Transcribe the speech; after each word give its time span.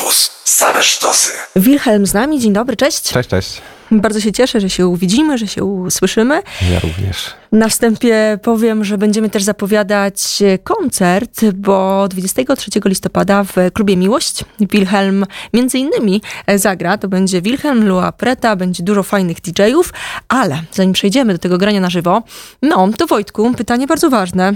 Campus. 0.00 0.30
Same 0.44 0.82
sztosy. 0.82 1.32
Wilhelm 1.56 2.06
z 2.06 2.14
nami, 2.14 2.40
dzień 2.40 2.52
dobry, 2.52 2.76
cześć. 2.76 3.02
Cześć, 3.02 3.28
cześć. 3.28 3.60
Bardzo 3.90 4.20
się 4.20 4.32
cieszę, 4.32 4.60
że 4.60 4.70
się 4.70 4.86
uwidzimy, 4.86 5.38
że 5.38 5.46
się 5.46 5.64
usłyszymy. 5.64 6.42
Ja 6.72 6.80
również. 6.80 7.34
Na 7.52 7.68
wstępie 7.68 8.38
powiem, 8.42 8.84
że 8.84 8.98
będziemy 8.98 9.30
też 9.30 9.42
zapowiadać 9.42 10.42
koncert, 10.64 11.44
bo 11.54 12.08
23 12.08 12.70
listopada 12.84 13.44
w 13.44 13.54
klubie 13.72 13.96
Miłość 13.96 14.44
Wilhelm 14.60 15.26
między 15.54 15.78
innymi 15.78 16.22
zagra. 16.56 16.98
To 16.98 17.08
będzie 17.08 17.42
Wilhelm, 17.42 17.88
Lua 17.88 18.12
Preta, 18.12 18.56
będzie 18.56 18.82
dużo 18.82 19.02
fajnych 19.02 19.40
DJ-ów, 19.40 19.92
ale 20.28 20.62
zanim 20.72 20.92
przejdziemy 20.92 21.32
do 21.32 21.38
tego 21.38 21.58
grania 21.58 21.80
na 21.80 21.90
żywo, 21.90 22.22
no 22.62 22.88
to 22.98 23.06
Wojtku, 23.06 23.54
pytanie 23.54 23.86
bardzo 23.86 24.10
ważne. 24.10 24.52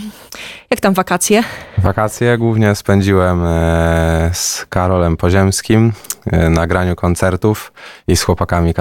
Jak 0.70 0.80
tam 0.80 0.95
wakacje? 0.95 1.42
Wakacje 1.78 2.38
głównie 2.38 2.74
spędziłem 2.74 3.45
e, 3.45 4.30
z 4.32 4.66
Karolem 4.69 5.16
Poziemskim 5.16 5.92
e, 6.27 6.51
na 6.51 6.66
graniu 6.66 6.96
koncertów 6.96 7.73
i 8.09 8.16
z 8.16 8.23
chłopakami 8.23 8.74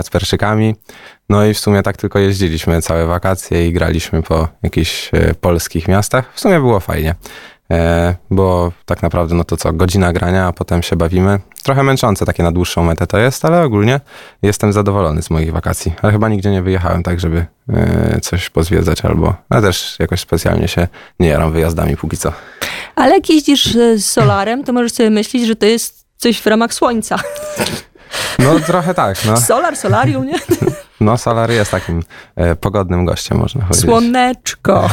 No 1.30 1.46
i 1.46 1.54
w 1.54 1.60
sumie 1.60 1.84
tak 1.84 1.98
tylko 1.98 2.20
jeździliśmy 2.20 2.82
całe 2.82 3.06
wakacje 3.06 3.68
i 3.68 3.74
graliśmy 3.74 4.24
po 4.24 4.48
jakichś 4.64 5.10
e, 5.14 5.34
polskich 5.34 5.88
miastach. 5.88 6.34
W 6.34 6.40
sumie 6.40 6.60
było 6.60 6.80
fajnie, 6.80 7.16
e, 7.72 8.16
bo 8.30 8.72
tak 8.86 9.04
naprawdę 9.04 9.36
no 9.36 9.44
to 9.44 9.58
co, 9.58 9.74
godzina 9.74 10.14
grania, 10.14 10.48
a 10.48 10.54
potem 10.54 10.84
się 10.84 10.96
bawimy. 10.96 11.40
Trochę 11.64 11.84
męczące 11.84 12.26
takie 12.26 12.44
na 12.44 12.52
dłuższą 12.52 12.84
metę 12.84 13.08
to 13.08 13.18
jest, 13.18 13.46
ale 13.46 13.64
ogólnie 13.64 14.00
jestem 14.42 14.74
zadowolony 14.74 15.22
z 15.22 15.30
moich 15.30 15.52
wakacji. 15.52 15.94
Ale 16.02 16.14
chyba 16.14 16.30
nigdzie 16.30 16.52
nie 16.52 16.62
wyjechałem 16.62 17.04
tak, 17.04 17.20
żeby 17.20 17.46
e, 17.70 18.20
coś 18.22 18.50
pozwiedzać 18.50 19.06
albo, 19.06 19.36
ale 19.50 19.62
też 19.62 19.96
jakoś 20.00 20.20
specjalnie 20.20 20.68
się 20.68 20.88
nie 21.20 21.28
jaram 21.28 21.52
wyjazdami 21.52 21.98
póki 21.98 22.18
co. 22.18 22.34
Ale 22.96 23.16
jak 23.16 23.30
jeździsz 23.30 23.74
z 23.96 24.06
solarem, 24.06 24.64
to 24.64 24.74
możesz 24.74 24.92
sobie 24.92 25.10
myśleć, 25.10 25.48
że 25.48 25.56
to 25.56 25.66
jest 25.66 26.06
coś 26.18 26.42
w 26.42 26.48
ramach 26.48 26.74
słońca. 26.74 27.20
No 28.40 28.60
trochę 28.60 28.94
tak, 28.94 29.26
no. 29.26 29.38
Solar, 29.38 29.78
solarium, 29.78 30.26
nie? 30.26 30.40
No, 31.02 31.18
Solar 31.18 31.52
jest 31.52 31.72
takim 31.72 32.04
e, 32.36 32.56
pogodnym 32.56 33.06
gościem, 33.06 33.38
można 33.38 33.62
powiedzieć. 33.62 33.86
Słoneczko. 33.86 34.90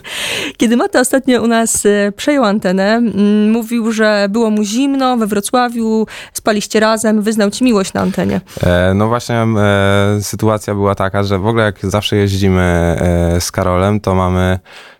Kiedy 0.58 0.76
Mata 0.76 1.00
ostatnio 1.00 1.42
u 1.42 1.46
nas 1.46 1.86
e, 1.86 2.12
przejął 2.16 2.44
antenę, 2.44 2.94
m, 2.94 3.50
mówił, 3.50 3.92
że 3.92 4.26
było 4.30 4.50
mu 4.50 4.64
zimno 4.64 5.16
we 5.16 5.26
Wrocławiu, 5.26 6.06
spaliście 6.32 6.80
razem, 6.80 7.22
wyznał 7.22 7.50
ci 7.50 7.64
miłość 7.64 7.92
na 7.92 8.00
antenie. 8.00 8.40
E, 8.62 8.92
no 8.94 9.08
właśnie 9.08 9.36
e, 9.36 10.18
sytuacja 10.22 10.74
była 10.74 10.94
taka, 10.94 11.22
że 11.22 11.38
w 11.38 11.46
ogóle 11.46 11.64
jak 11.64 11.78
zawsze 11.82 12.16
jeździmy 12.16 12.62
e, 12.62 13.40
z 13.40 13.50
Karolem, 13.52 14.00
to 14.00 14.14
mamy, 14.14 14.58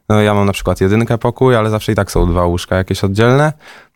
no 0.09 0.23
ja 0.23 0.35
mam 0.35 0.47
na 0.47 0.53
przykład 0.53 0.81
jedynkę 0.81 1.19
pokój, 1.19 1.57
ale 1.57 1.71
zawsze 1.71 1.93
i 1.93 1.95
tak 1.95 2.11
są 2.11 2.31
dwa 2.31 2.47
łóżka 2.47 2.77
jakieś 2.77 3.05
oddzielne. 3.05 3.53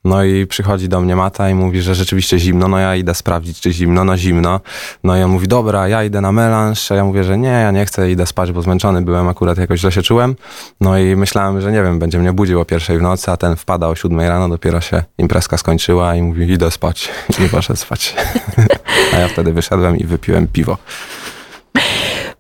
No 0.07 0.25
i 0.25 0.47
przychodzi 0.47 0.89
do 0.89 1.01
mnie 1.01 1.17
Mata 1.17 1.51
i 1.51 1.55
mówi, 1.55 1.83
że 1.83 1.95
rzeczywiście 1.95 2.39
zimno, 2.39 2.69
no 2.69 2.79
ja 2.79 2.97
idę 2.97 3.15
sprawdzić, 3.15 3.61
czy 3.61 3.73
zimno, 3.73 4.05
no 4.05 4.17
zimno. 4.17 4.61
No 5.05 5.17
i 5.17 5.23
on 5.23 5.31
mówi, 5.31 5.49
dobra, 5.49 5.89
ja 5.89 6.05
idę 6.05 6.21
na 6.21 6.33
melanż, 6.33 6.93
a 6.93 6.95
ja 6.95 7.05
mówię, 7.05 7.25
że 7.25 7.39
nie, 7.39 7.49
ja 7.49 7.71
nie 7.71 7.87
chcę, 7.87 8.11
idę 8.11 8.27
spać, 8.27 8.53
bo 8.53 8.63
zmęczony 8.63 9.03
byłem, 9.03 9.29
akurat 9.29 9.59
jakoś 9.59 9.81
źle 9.81 9.93
się 9.93 10.03
czułem. 10.03 10.37
No 10.81 10.99
i 10.99 11.17
myślałem, 11.17 11.61
że 11.61 11.73
nie 11.73 11.83
wiem, 11.83 11.99
będzie 11.99 12.19
mnie 12.19 12.33
budził 12.33 12.61
o 12.61 12.65
pierwszej 12.65 12.99
w 12.99 13.03
nocy, 13.03 13.31
a 13.31 13.37
ten 13.37 13.57
wpada 13.57 13.89
o 13.89 13.95
siódmej 13.95 14.29
rano, 14.29 14.49
dopiero 14.49 14.81
się 14.81 15.03
imprezka 15.19 15.57
skończyła 15.57 16.15
i 16.15 16.23
mówi, 16.23 16.53
idę 16.53 16.71
spać. 16.71 17.09
Nie 17.41 17.49
poszedł 17.49 17.79
spać. 17.79 18.15
a 19.15 19.19
ja 19.19 19.29
wtedy 19.29 19.53
wyszedłem 19.53 19.97
i 19.97 20.05
wypiłem 20.05 20.47
piwo. 20.49 20.79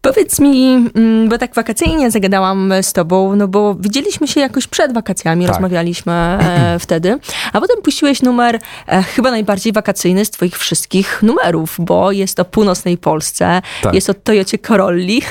Powiedz 0.00 0.40
mi, 0.40 0.90
mm, 0.94 1.28
bo 1.28 1.38
tak 1.38 1.54
wakacyjnie 1.54 2.10
zagadałam 2.10 2.72
z 2.82 2.92
tobą, 2.92 3.36
no 3.36 3.48
bo 3.48 3.74
widzieliśmy 3.74 4.28
się 4.28 4.40
jakoś 4.40 4.66
przed 4.66 4.92
wakacjami, 4.94 5.44
Tak. 5.44 5.54
rozmawialiśmy 5.54 6.12
e, 6.12 6.76
wtedy, 6.80 7.18
a 7.52 7.60
potem 7.60 7.82
puściłeś 7.82 8.22
numer 8.22 8.58
e, 8.88 9.02
chyba 9.02 9.30
najbardziej 9.30 9.72
wakacyjny 9.72 10.24
z 10.24 10.30
twoich 10.30 10.58
wszystkich 10.58 11.22
numerów, 11.22 11.76
bo 11.78 12.12
jest 12.12 12.40
o 12.40 12.44
północnej 12.44 12.98
Polsce, 12.98 13.62
Tak. 13.82 13.94
jest 13.94 14.10
o 14.10 14.14
Toyocie 14.14 14.58
Corolli. 14.58 15.22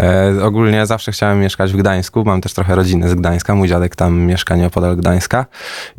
E, 0.00 0.44
ogólnie 0.44 0.86
zawsze 0.86 1.12
chciałem 1.12 1.40
mieszkać 1.40 1.72
w 1.72 1.76
Gdańsku. 1.76 2.24
Mam 2.24 2.40
też 2.40 2.52
trochę 2.52 2.74
rodziny 2.74 3.08
z 3.08 3.14
Gdańska. 3.14 3.54
Mój 3.54 3.68
dziadek 3.68 3.96
tam 3.96 4.20
mieszka 4.20 4.56
nieopodal 4.56 4.96
Gdańska 4.96 5.46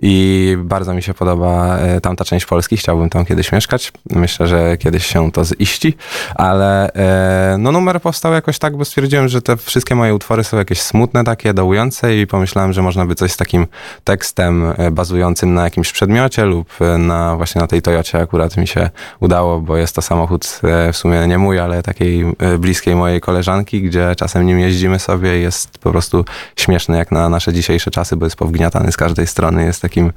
i 0.02 0.58
bardzo 0.60 0.94
mi 0.94 1.04
się 1.04 1.14
podoba 1.14 1.78
e, 1.78 2.02
tamta 2.02 2.26
część 2.26 2.46
Polski. 2.46 2.78
Chciałbym 2.78 3.10
tam 3.10 3.26
kiedyś 3.26 3.52
mieszkać. 3.52 3.92
Myślę, 4.10 4.48
że 4.48 4.78
kiedyś 4.78 5.06
się 5.06 5.32
to 5.32 5.44
ziści, 5.46 5.98
ale 6.36 6.94
e, 6.94 7.56
no 7.60 7.72
numer 7.72 8.02
powstał 8.02 8.34
jakoś 8.34 8.60
tak, 8.60 8.78
bo 8.78 8.86
stwierdziłem, 8.86 9.28
że 9.28 9.42
te 9.42 9.58
wszystkie 9.58 9.96
moje 9.96 10.16
utwory 10.16 10.44
są 10.44 10.58
jakieś 10.58 10.82
smutne, 10.82 11.24
takie 11.24 11.54
dołujące 11.54 12.18
i 12.18 12.28
pomyślałem, 12.28 12.74
że 12.74 12.82
można 12.82 13.06
by 13.06 13.16
coś 13.16 13.32
z 13.32 13.38
takim 13.38 13.68
tekstem 14.04 14.74
e, 14.78 14.92
bazującym 14.92 15.54
na 15.54 15.64
jakimś 15.64 15.92
przedmiocie 15.92 16.46
lub 16.46 16.70
e, 16.82 16.98
na 16.98 17.36
właśnie 17.36 17.62
na 17.62 17.68
tej 17.68 17.82
Toyocie 17.82 18.20
akurat 18.20 18.58
mi 18.58 18.68
się 18.68 18.90
udało, 19.20 19.62
bo 19.62 19.78
jest 19.78 19.96
to 19.96 20.02
samochód 20.02 20.60
e, 20.64 20.94
w 20.94 20.98
sumie 20.98 21.28
nie 21.28 21.38
mój, 21.38 21.60
ale 21.60 21.84
takiej 21.84 22.26
bliskiej 22.60 22.96
mojej 22.96 23.22
koleżanki, 23.22 23.85
gdzie 23.86 24.16
czasem 24.16 24.46
nim 24.46 24.60
jeździmy 24.60 25.00
sobie 25.00 25.40
jest 25.40 25.78
po 25.78 25.92
prostu 25.92 26.26
śmieszny 26.56 26.98
jak 26.98 27.12
na 27.12 27.30
nasze 27.30 27.54
dzisiejsze 27.54 27.92
czasy, 27.92 28.16
bo 28.16 28.26
jest 28.26 28.36
powgniatany 28.36 28.92
z 28.92 28.98
każdej 28.98 29.28
strony, 29.28 29.66
jest 29.66 29.82
takim 29.82 30.12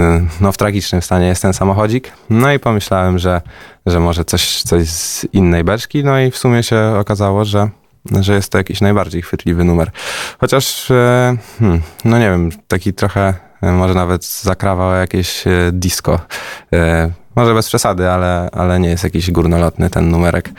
e, 0.00 0.26
no 0.40 0.52
w 0.52 0.56
tragicznym 0.56 1.02
stanie 1.02 1.26
jest 1.26 1.42
ten 1.42 1.52
samochodzik. 1.52 2.12
No 2.30 2.52
i 2.52 2.58
pomyślałem, 2.58 3.18
że, 3.18 3.40
że 3.86 4.00
może 4.00 4.24
coś, 4.24 4.62
coś 4.62 4.88
z 4.88 5.26
innej 5.32 5.64
beczki, 5.64 6.04
no 6.04 6.20
i 6.20 6.30
w 6.30 6.36
sumie 6.36 6.62
się 6.62 6.94
okazało, 6.98 7.44
że 7.44 7.68
że 8.20 8.34
jest 8.34 8.52
to 8.52 8.58
jakiś 8.58 8.80
najbardziej 8.80 9.22
chwytliwy 9.22 9.64
numer. 9.64 9.90
Chociaż, 10.38 10.90
e, 10.90 11.36
hmm, 11.58 11.82
no 12.04 12.18
nie 12.18 12.30
wiem, 12.30 12.50
taki 12.68 12.94
trochę 12.94 13.34
e, 13.62 13.72
może 13.72 13.94
nawet 13.94 14.24
zakrawał 14.24 14.92
jakieś 14.92 15.44
disco. 15.72 16.20
Może 17.36 17.54
bez 17.54 17.68
przesady, 17.68 18.10
ale, 18.10 18.48
ale 18.52 18.80
nie 18.80 18.88
jest 18.88 19.04
jakiś 19.04 19.30
górnolotny 19.30 19.90
ten 19.90 20.10
numerek. 20.10 20.50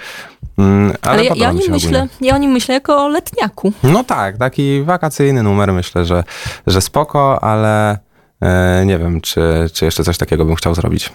Mm, 0.58 0.94
Ale, 1.02 1.12
Ale 1.14 1.24
ja, 1.24 1.34
ja, 1.36 1.50
o 1.50 1.54
nim 1.54 1.72
myślę, 1.72 1.90
ogólnie. 1.90 2.08
ja 2.22 2.36
o 2.36 2.38
nim 2.38 2.52
myślę 2.52 2.74
jako 2.74 3.04
o 3.04 3.08
letniaku. 3.08 3.74
No 3.84 4.04
tak, 4.04 4.38
taki 4.38 4.84
wakacyjny 4.84 5.44
numer 5.44 5.74
myślę, 5.74 6.06
że, 6.06 6.24
że 6.68 6.82
spoko, 6.82 7.44
ale 7.44 7.98
e, 8.42 8.84
nie 8.86 8.98
wiem, 9.00 9.22
czy, 9.22 9.42
czy 9.74 9.86
jeszcze 9.86 10.04
coś 10.04 10.18
takiego 10.18 10.46
bym 10.46 10.56
chciał 10.56 10.76
zrobić. 10.76 11.10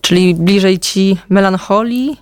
Czyli 0.00 0.34
bliżej 0.34 0.78
ci 0.78 1.16
melancholii. 1.28 2.20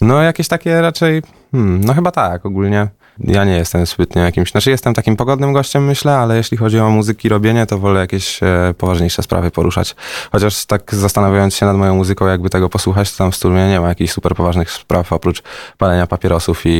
No 0.00 0.22
jakieś 0.22 0.48
takie 0.48 0.80
raczej, 0.80 1.22
hmm, 1.52 1.84
no 1.84 1.94
chyba 1.94 2.10
tak 2.10 2.46
ogólnie. 2.46 2.88
Ja 3.24 3.44
nie 3.44 3.56
jestem 3.56 3.86
zbytnio 3.86 4.22
jakimś, 4.22 4.50
znaczy 4.50 4.70
jestem 4.70 4.94
takim 4.94 5.16
pogodnym 5.16 5.52
gościem 5.52 5.84
myślę, 5.84 6.16
ale 6.16 6.36
jeśli 6.36 6.56
chodzi 6.56 6.80
o 6.80 6.90
muzyki 6.90 7.28
robienie, 7.28 7.66
to 7.66 7.78
wolę 7.78 8.00
jakieś 8.00 8.42
e, 8.42 8.74
poważniejsze 8.78 9.22
sprawy 9.22 9.50
poruszać. 9.50 9.96
Chociaż 10.32 10.66
tak 10.66 10.94
zastanawiając 10.94 11.54
się 11.54 11.66
nad 11.66 11.76
moją 11.76 11.94
muzyką, 11.94 12.26
jakby 12.26 12.50
tego 12.50 12.68
posłuchać, 12.68 13.12
to 13.12 13.18
tam 13.18 13.32
w 13.32 13.36
sturmie 13.36 13.68
nie 13.68 13.80
ma 13.80 13.88
jakichś 13.88 14.12
super 14.12 14.34
poważnych 14.34 14.70
spraw 14.70 15.12
oprócz 15.12 15.42
palenia 15.78 16.06
papierosów 16.06 16.66
i, 16.66 16.70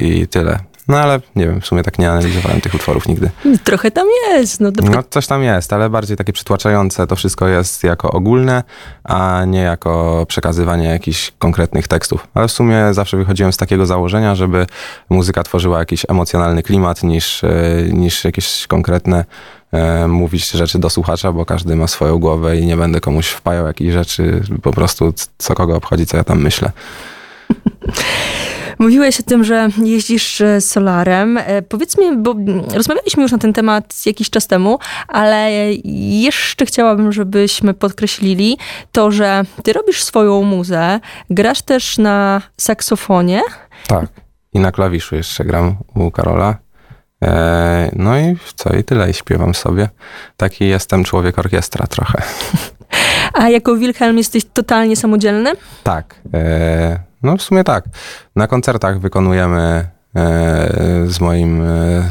i 0.00 0.28
tyle. 0.28 0.58
No 0.88 0.98
ale 0.98 1.20
nie 1.36 1.46
wiem, 1.46 1.60
w 1.60 1.66
sumie 1.66 1.82
tak 1.82 1.98
nie 1.98 2.10
analizowałem 2.10 2.60
tych 2.60 2.74
utworów 2.74 3.08
nigdy. 3.08 3.30
Trochę 3.64 3.90
tam 3.90 4.06
jest. 4.28 4.60
No, 4.60 4.70
No 4.82 5.02
coś 5.10 5.26
tam 5.26 5.42
jest, 5.42 5.72
ale 5.72 5.90
bardziej 5.90 6.16
takie 6.16 6.32
przytłaczające 6.32 7.06
to 7.06 7.16
wszystko 7.16 7.48
jest 7.48 7.84
jako 7.84 8.10
ogólne, 8.10 8.62
a 9.04 9.44
nie 9.46 9.60
jako 9.60 10.24
przekazywanie 10.28 10.88
jakichś 10.88 11.32
konkretnych 11.38 11.88
tekstów. 11.88 12.28
Ale 12.34 12.48
w 12.48 12.52
sumie 12.52 12.94
zawsze 12.94 13.16
wychodziłem 13.16 13.52
z 13.52 13.56
takiego 13.56 13.86
założenia, 13.86 14.34
żeby 14.34 14.66
muzyka 15.10 15.42
tworzyła 15.42 15.78
jakiś 15.78 16.06
emocjonalny 16.08 16.62
klimat 16.62 17.02
niż, 17.02 17.44
e, 17.44 17.50
niż 17.92 18.24
jakieś 18.24 18.66
konkretne 18.66 19.24
e, 19.72 20.08
mówić 20.08 20.50
rzeczy 20.50 20.78
do 20.78 20.90
słuchacza, 20.90 21.32
bo 21.32 21.44
każdy 21.44 21.76
ma 21.76 21.86
swoją 21.86 22.18
głowę 22.18 22.56
i 22.56 22.66
nie 22.66 22.76
będę 22.76 23.00
komuś 23.00 23.28
wpajał 23.28 23.66
jakichś 23.66 23.92
rzeczy, 23.92 24.42
po 24.62 24.72
prostu 24.72 25.14
co 25.38 25.54
kogo 25.54 25.76
obchodzi, 25.76 26.06
co 26.06 26.16
ja 26.16 26.24
tam 26.24 26.42
myślę. 26.42 26.72
Mówiłeś 28.78 29.20
o 29.20 29.22
tym, 29.22 29.44
że 29.44 29.68
jeździsz 29.84 30.40
e, 30.40 30.60
solarem. 30.60 31.38
E, 31.38 31.62
Powiedz 31.62 31.98
mi, 31.98 32.16
bo 32.16 32.34
rozmawialiśmy 32.74 33.22
już 33.22 33.32
na 33.32 33.38
ten 33.38 33.52
temat 33.52 34.06
jakiś 34.06 34.30
czas 34.30 34.46
temu, 34.46 34.78
ale 35.08 35.50
jeszcze 36.22 36.66
chciałabym, 36.66 37.12
żebyśmy 37.12 37.74
podkreślili 37.74 38.58
to, 38.92 39.10
że 39.10 39.42
ty 39.62 39.72
robisz 39.72 40.02
swoją 40.04 40.42
muzę, 40.42 41.00
grasz 41.30 41.62
też 41.62 41.98
na 41.98 42.42
saksofonie. 42.56 43.42
Tak. 43.86 44.06
I 44.52 44.58
na 44.60 44.72
klawiszu 44.72 45.16
jeszcze 45.16 45.44
gram 45.44 45.76
u 45.94 46.10
Karola. 46.10 46.56
E, 47.24 47.90
no 47.96 48.18
i 48.18 48.36
co, 48.54 48.76
i 48.76 48.84
tyle, 48.84 49.10
i 49.10 49.14
śpiewam 49.14 49.54
sobie. 49.54 49.88
Taki 50.36 50.68
jestem 50.68 51.04
człowiek 51.04 51.38
orkiestra 51.38 51.86
trochę. 51.86 52.22
A 53.34 53.48
jako 53.48 53.76
Wilhelm 53.76 54.18
jesteś 54.18 54.44
totalnie 54.44 54.96
samodzielny? 54.96 55.52
Tak. 55.82 56.14
No 57.22 57.36
w 57.36 57.42
sumie 57.42 57.64
tak. 57.64 57.84
Na 58.36 58.46
koncertach 58.46 59.00
wykonujemy 59.00 59.88
e, 60.16 61.04
z 61.06 61.20
moim 61.20 61.62
e, 61.62 61.66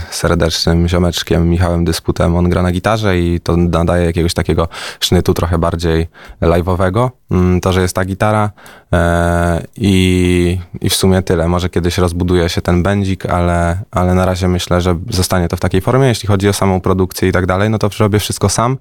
serdecznym 0.10 0.88
ziomeczkiem 0.88 1.50
Michałem 1.50 1.86
Dysputem. 1.86 2.36
On 2.36 2.50
gra 2.50 2.62
na 2.62 2.72
gitarze 2.72 3.20
i 3.20 3.40
to 3.40 3.58
nadaje 3.58 4.06
jakiegoś 4.06 4.34
takiego 4.34 4.68
sznytu 5.00 5.34
trochę 5.34 5.58
bardziej 5.58 6.08
live'owego. 6.42 7.10
Mm, 7.32 7.62
To, 7.62 7.74
że 7.74 7.82
jest 7.82 7.96
ta 7.96 8.06
gitara 8.06 8.52
e, 8.94 9.64
i, 9.78 10.60
i 10.82 10.90
w 10.90 10.96
sumie 10.96 11.22
tyle. 11.22 11.48
Może 11.48 11.70
kiedyś 11.70 11.98
rozbuduje 11.98 12.50
się 12.50 12.62
ten 12.62 12.84
będzik, 12.84 13.26
ale, 13.26 13.78
ale 13.92 14.14
na 14.14 14.26
razie 14.26 14.48
myślę, 14.48 14.82
że 14.82 14.96
zostanie 15.10 15.48
to 15.48 15.58
w 15.58 15.60
takiej 15.60 15.82
formie. 15.82 16.08
Jeśli 16.08 16.28
chodzi 16.28 16.50
o 16.50 16.54
samą 16.54 16.82
produkcję 16.82 17.30
i 17.30 17.32
tak 17.32 17.46
dalej, 17.46 17.70
no 17.70 17.78
to 17.80 17.90
robię 18.00 18.20
wszystko 18.20 18.50
sam. 18.50 18.78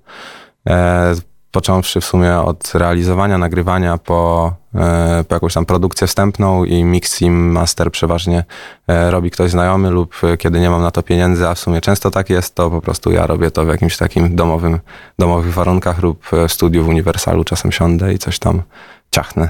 E, 1.47 1.57
począwszy 1.57 2.01
w 2.01 2.05
sumie 2.05 2.39
od 2.39 2.75
realizowania, 2.75 3.39
nagrywania 3.39 3.99
po, 3.99 4.53
e, 4.75 5.25
po 5.29 5.35
jakąś 5.35 5.55
tam 5.55 5.67
produkcję 5.67 6.07
wstępną 6.07 6.65
i 6.65 6.85
mix 6.85 7.21
master 7.31 7.91
przeważnie 7.91 8.45
e, 8.89 9.11
robi 9.11 9.31
ktoś 9.31 9.51
znajomy 9.51 9.91
lub 9.91 10.15
e, 10.23 10.37
kiedy 10.37 10.61
nie 10.61 10.71
mam 10.71 10.83
na 10.83 10.91
to 10.91 11.03
pieniędzy, 11.03 11.49
a 11.49 11.55
w 11.55 11.59
sumie 11.59 11.81
często 11.81 12.11
tak 12.11 12.31
jest, 12.31 12.55
to 12.55 12.71
po 12.71 12.81
prostu 12.81 13.13
ja 13.13 13.27
robię 13.27 13.51
to 13.51 13.65
w 13.65 13.69
jakimś 13.69 13.97
takim 13.97 14.37
domowym, 14.37 14.81
domowych 15.19 15.55
warunkach 15.55 16.03
lub 16.03 16.27
w 16.27 16.53
studiu 16.53 16.85
w 16.85 16.89
Uniwersalu 16.89 17.45
czasem 17.45 17.73
siądę 17.73 18.15
i 18.15 18.19
coś 18.19 18.39
tam 18.39 18.63
ciachnę. 19.11 19.49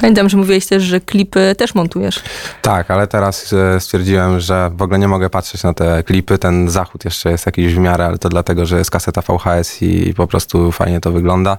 Pamiętam, 0.00 0.28
że 0.28 0.36
mówiłeś 0.36 0.66
też, 0.66 0.82
że 0.82 1.00
klipy 1.00 1.54
też 1.58 1.74
montujesz. 1.74 2.22
Tak, 2.62 2.90
ale 2.90 3.06
teraz 3.06 3.52
e, 3.52 3.80
stwierdziłem, 3.80 4.40
że 4.40 4.70
w 4.74 4.82
ogóle 4.82 4.98
nie 4.98 5.08
mogę 5.08 5.30
patrzeć 5.30 5.62
na 5.62 5.74
te 5.74 6.02
klipy. 6.02 6.38
Ten 6.38 6.68
zachód 6.68 7.04
jeszcze 7.04 7.30
jest 7.30 7.46
jakiś 7.46 7.74
w 7.74 7.78
miarę, 7.78 8.06
ale 8.06 8.18
to 8.18 8.28
dlatego, 8.28 8.66
że 8.66 8.78
jest 8.78 8.90
kaseta 8.90 9.22
VHS 9.22 9.82
i 9.82 10.14
po 10.14 10.26
prostu 10.26 10.72
fajnie 10.72 11.00
to 11.00 11.12
wygląda. 11.12 11.58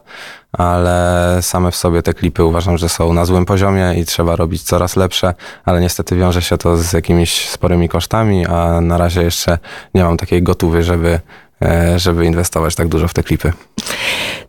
Ale 0.51 1.37
same 1.41 1.71
w 1.71 1.75
sobie 1.75 2.01
te 2.01 2.13
klipy 2.13 2.43
uważam, 2.43 2.77
że 2.77 2.89
są 2.89 3.13
na 3.13 3.25
złym 3.25 3.45
poziomie 3.45 3.93
i 3.97 4.05
trzeba 4.05 4.35
robić 4.35 4.63
coraz 4.63 4.95
lepsze, 4.95 5.33
ale 5.65 5.81
niestety 5.81 6.15
wiąże 6.15 6.41
się 6.41 6.57
to 6.57 6.77
z 6.77 6.93
jakimiś 6.93 7.49
sporymi 7.49 7.89
kosztami, 7.89 8.45
a 8.45 8.81
na 8.81 8.97
razie 8.97 9.23
jeszcze 9.23 9.57
nie 9.93 10.03
mam 10.03 10.17
takiej 10.17 10.43
gotówy, 10.43 10.83
żeby, 10.83 11.19
e, 11.61 11.99
żeby 11.99 12.25
inwestować 12.25 12.75
tak 12.75 12.87
dużo 12.87 13.07
w 13.07 13.13
te 13.13 13.23
klipy. 13.23 13.53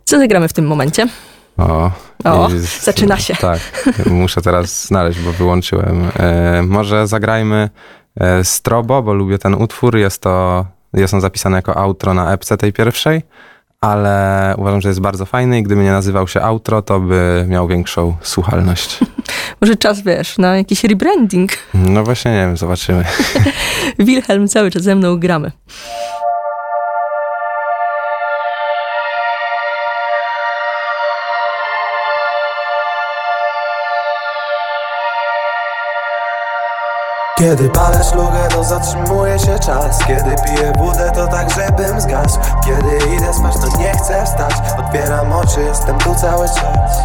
Co 0.05 0.19
zagramy 0.19 0.47
w 0.47 0.53
tym 0.53 0.67
momencie? 0.67 1.07
O, 1.57 1.91
o 2.23 2.49
zaczyna 2.81 3.17
się. 3.17 3.35
Tak, 3.41 3.59
muszę 4.05 4.41
teraz 4.41 4.85
znaleźć, 4.85 5.19
bo 5.19 5.31
wyłączyłem. 5.31 6.11
E, 6.19 6.61
może 6.63 7.07
zagrajmy 7.07 7.69
e, 8.19 8.43
Strobo, 8.43 9.03
bo 9.03 9.13
lubię 9.13 9.37
ten 9.37 9.53
utwór. 9.53 9.97
Jest 9.97 10.21
to, 10.21 10.65
jest 10.93 11.13
on 11.13 11.21
zapisany 11.21 11.55
jako 11.55 11.77
outro 11.77 12.13
na 12.13 12.33
epce 12.33 12.57
tej 12.57 12.73
pierwszej, 12.73 13.21
ale 13.81 14.53
uważam, 14.57 14.81
że 14.81 14.89
jest 14.89 15.01
bardzo 15.01 15.25
fajny 15.25 15.59
i 15.59 15.63
gdyby 15.63 15.83
nie 15.83 15.91
nazywał 15.91 16.27
się 16.27 16.41
outro, 16.41 16.81
to 16.81 16.99
by 16.99 17.45
miał 17.47 17.67
większą 17.67 18.15
słuchalność. 18.21 18.99
Może 19.61 19.75
czas, 19.75 20.01
wiesz, 20.01 20.37
na 20.37 20.57
jakiś 20.57 20.83
rebranding. 20.83 21.51
No 21.73 22.03
właśnie, 22.03 22.31
nie 22.31 22.37
wiem, 22.37 22.57
zobaczymy. 22.57 23.05
Wilhelm 23.99 24.47
cały 24.47 24.71
czas 24.71 24.83
ze 24.83 24.95
mną 24.95 25.19
gramy. 25.19 25.51
Kiedy 37.47 37.69
palę 37.69 38.03
szlugę, 38.03 38.47
to 38.49 38.63
zatrzymuje 38.63 39.39
się 39.39 39.59
czas. 39.59 39.99
Kiedy 40.07 40.35
piję 40.45 40.73
wódę, 40.77 41.11
to 41.15 41.27
tak, 41.27 41.49
żebym 41.49 42.01
zgasł. 42.01 42.39
Kiedy 42.65 43.15
idę 43.15 43.33
spać, 43.33 43.53
to 43.53 43.77
nie 43.77 43.91
chcę 43.91 44.25
wstać. 44.25 44.53
Otwieram 44.79 45.33
oczy, 45.33 45.61
jestem 45.61 45.97
tu 45.97 46.15
cały 46.15 46.47
czas. 46.47 46.97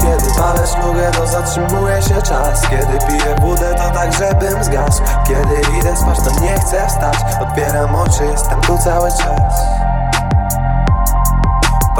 Kiedy 0.00 0.34
palę 0.38 0.66
szlugę, 0.66 1.10
to 1.10 1.26
zatrzymuje 1.26 2.02
się 2.02 2.22
czas. 2.22 2.62
Kiedy 2.70 2.98
piję 3.06 3.36
wódę, 3.40 3.74
to 3.74 3.90
tak, 3.90 4.12
żebym 4.12 4.64
zgasł. 4.64 5.02
Kiedy 5.28 5.78
idę 5.78 5.96
spać, 5.96 6.18
to 6.18 6.40
nie 6.40 6.54
chcę 6.60 6.86
wstać. 6.88 7.16
Otwieram 7.40 7.94
oczy, 7.94 8.24
jestem 8.24 8.60
tu 8.60 8.78
cały 8.78 9.10
czas 9.10 9.89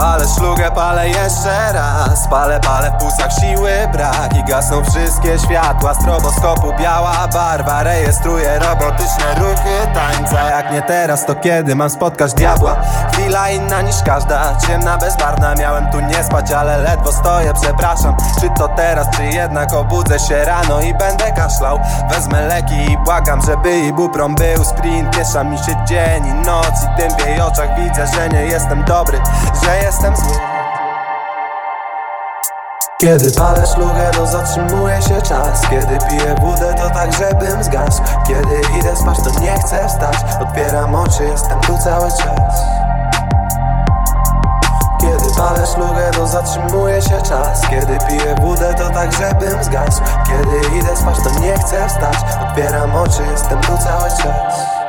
Palę 0.00 0.24
szlugę, 0.28 0.70
palę 0.70 1.08
jeszcze 1.08 1.72
raz. 1.72 2.28
Palę, 2.28 2.60
palę 2.60 2.90
w 2.90 3.00
pulsach 3.00 3.32
siły 3.32 3.70
brak. 3.92 4.36
I 4.36 4.44
gasną 4.44 4.84
wszystkie 4.84 5.38
światła 5.38 5.94
Stroboskopu 5.94 6.72
biała 6.80 7.28
barwa 7.32 7.82
Rejestruję 7.82 8.58
robotyczne 8.58 9.34
ruchy 9.38 9.94
tańca. 9.94 10.50
Jak 10.50 10.72
nie 10.72 10.82
teraz, 10.82 11.26
to 11.26 11.34
kiedy 11.34 11.74
mam 11.74 11.90
spotkać 11.90 12.34
diabła? 12.34 12.76
Chwila 13.12 13.50
inna 13.50 13.82
niż 13.82 13.96
każda. 14.04 14.56
Ciemna, 14.66 14.98
bezbarna 14.98 15.54
Miałem 15.54 15.90
tu 15.90 16.00
nie 16.00 16.24
spać, 16.24 16.52
ale 16.52 16.78
ledwo 16.78 17.12
stoję. 17.12 17.52
Przepraszam, 17.62 18.16
czy 18.40 18.50
to 18.58 18.68
teraz, 18.68 19.06
czy 19.16 19.24
jednak 19.24 19.72
Obudzę 19.72 20.18
się 20.18 20.44
rano 20.44 20.80
i 20.80 20.94
będę 20.94 21.32
kaszlał. 21.32 21.80
Wezmę 22.10 22.46
leki 22.46 22.92
i 22.92 22.98
błagam, 22.98 23.42
żeby 23.42 23.78
ibuprą 23.78 24.34
był 24.34 24.64
sprint. 24.64 25.16
Piesza 25.16 25.44
mi 25.44 25.58
się 25.58 25.84
dzień 25.84 26.26
i 26.26 26.32
noc 26.32 26.66
I 26.84 27.00
tym 27.00 27.10
w 27.18 27.26
jej 27.26 27.40
oczach 27.40 27.68
widzę, 27.80 28.06
że 28.06 28.28
nie 28.28 28.42
jestem 28.42 28.84
dobry 28.84 29.18
Że 29.64 29.89
jestem. 29.90 30.16
Zły 30.16 30.36
kiedy 33.00 33.30
palę 33.30 33.66
szlugę, 33.66 34.10
to 34.12 34.26
zatrzymuje 34.26 35.02
się 35.02 35.22
czas. 35.22 35.60
Kiedy 35.70 35.98
piję 36.08 36.34
wódę, 36.40 36.74
to 36.74 36.90
tak, 36.90 37.12
żebym 37.12 37.64
zgasł. 37.64 38.02
Kiedy 38.26 38.78
idę 38.78 38.96
spać, 38.96 39.18
to 39.18 39.40
nie 39.40 39.58
chcę 39.58 39.88
wstać. 39.88 40.16
Otwieram 40.40 40.94
oczy, 40.94 41.24
jestem 41.24 41.60
tu 41.60 41.78
cały 41.78 42.08
czas. 42.10 42.64
Kiedy 45.00 45.34
palę 45.36 45.66
szlugę, 45.66 46.10
to 46.10 46.26
zatrzymuje 46.26 47.02
się 47.02 47.22
czas. 47.22 47.60
Kiedy 47.70 47.98
piję 48.08 48.34
wódę, 48.40 48.74
to 48.78 48.90
tak, 48.90 49.12
żebym 49.12 49.64
zgasł. 49.64 50.02
Kiedy 50.26 50.78
idę 50.78 50.96
spać, 50.96 51.16
to 51.24 51.40
nie 51.40 51.54
chcę 51.54 51.88
wstać. 51.88 52.16
Otwieram 52.48 52.96
oczy, 52.96 53.22
jestem 53.32 53.60
tu 53.60 53.78
cały 53.78 54.10
czas 54.10 54.79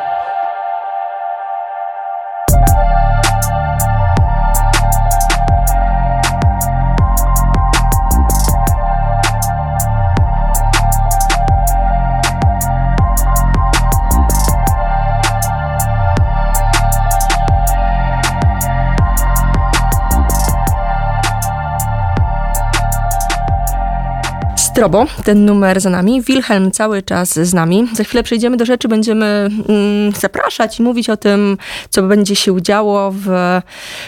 Strobo, 24.82 25.06
ten 25.24 25.46
numer 25.46 25.82
za 25.82 25.90
nami. 25.90 26.22
Wilhelm 26.22 26.72
cały 26.72 27.02
czas 27.02 27.34
z 27.34 27.54
nami. 27.54 27.88
Za 27.94 28.04
chwilę 28.04 28.24
przejdziemy 28.24 28.58
do 28.58 28.66
rzeczy, 28.66 28.88
będziemy 28.88 29.26
mm, 29.26 30.12
zapraszać 30.20 30.80
i 30.80 30.84
mówić 30.84 31.10
o 31.10 31.18
tym, 31.18 31.58
co 31.90 32.04
będzie 32.04 32.36
się 32.36 32.62
działo 32.62 33.12
w 33.16 33.30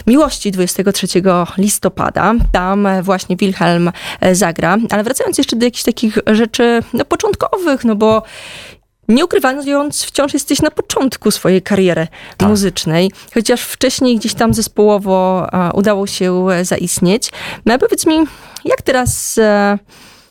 Miłości 0.07 0.51
23 0.51 1.07
listopada. 1.57 2.33
Tam 2.51 2.87
właśnie 3.01 3.35
Wilhelm 3.35 3.91
e, 4.21 4.35
zagra. 4.35 4.77
Ale 4.89 5.03
wracając 5.03 5.37
jeszcze 5.37 5.55
do 5.55 5.65
jakichś 5.65 5.83
takich 5.83 6.17
rzeczy 6.27 6.79
no, 6.93 7.05
początkowych, 7.05 7.85
no 7.85 7.95
bo 7.95 8.23
nie 9.07 9.25
ukrywając, 9.25 10.03
wciąż 10.03 10.33
jesteś 10.33 10.61
na 10.61 10.71
początku 10.71 11.31
swojej 11.31 11.61
kariery 11.61 12.07
tak. 12.37 12.49
muzycznej, 12.49 13.11
chociaż 13.33 13.61
wcześniej 13.61 14.17
gdzieś 14.17 14.33
tam 14.33 14.53
zespołowo 14.53 15.47
udało 15.73 16.07
się 16.07 16.47
zaistnieć. 16.61 17.29
No 17.65 17.79
powiedz 17.79 18.05
mi, 18.05 18.15
jak 18.65 18.81
teraz 18.81 19.37
e, 19.37 19.77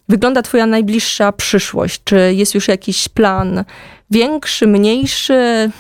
wygląda 0.09 0.42
Twoja 0.42 0.66
najbliższa 0.66 1.32
przyszłość? 1.32 2.00
Czy 2.04 2.35
jest 2.35 2.54
już 2.54 2.68
jakiś 2.68 3.09
plan 3.09 3.64
większy, 4.11 4.66
mniejszy? 4.66 5.71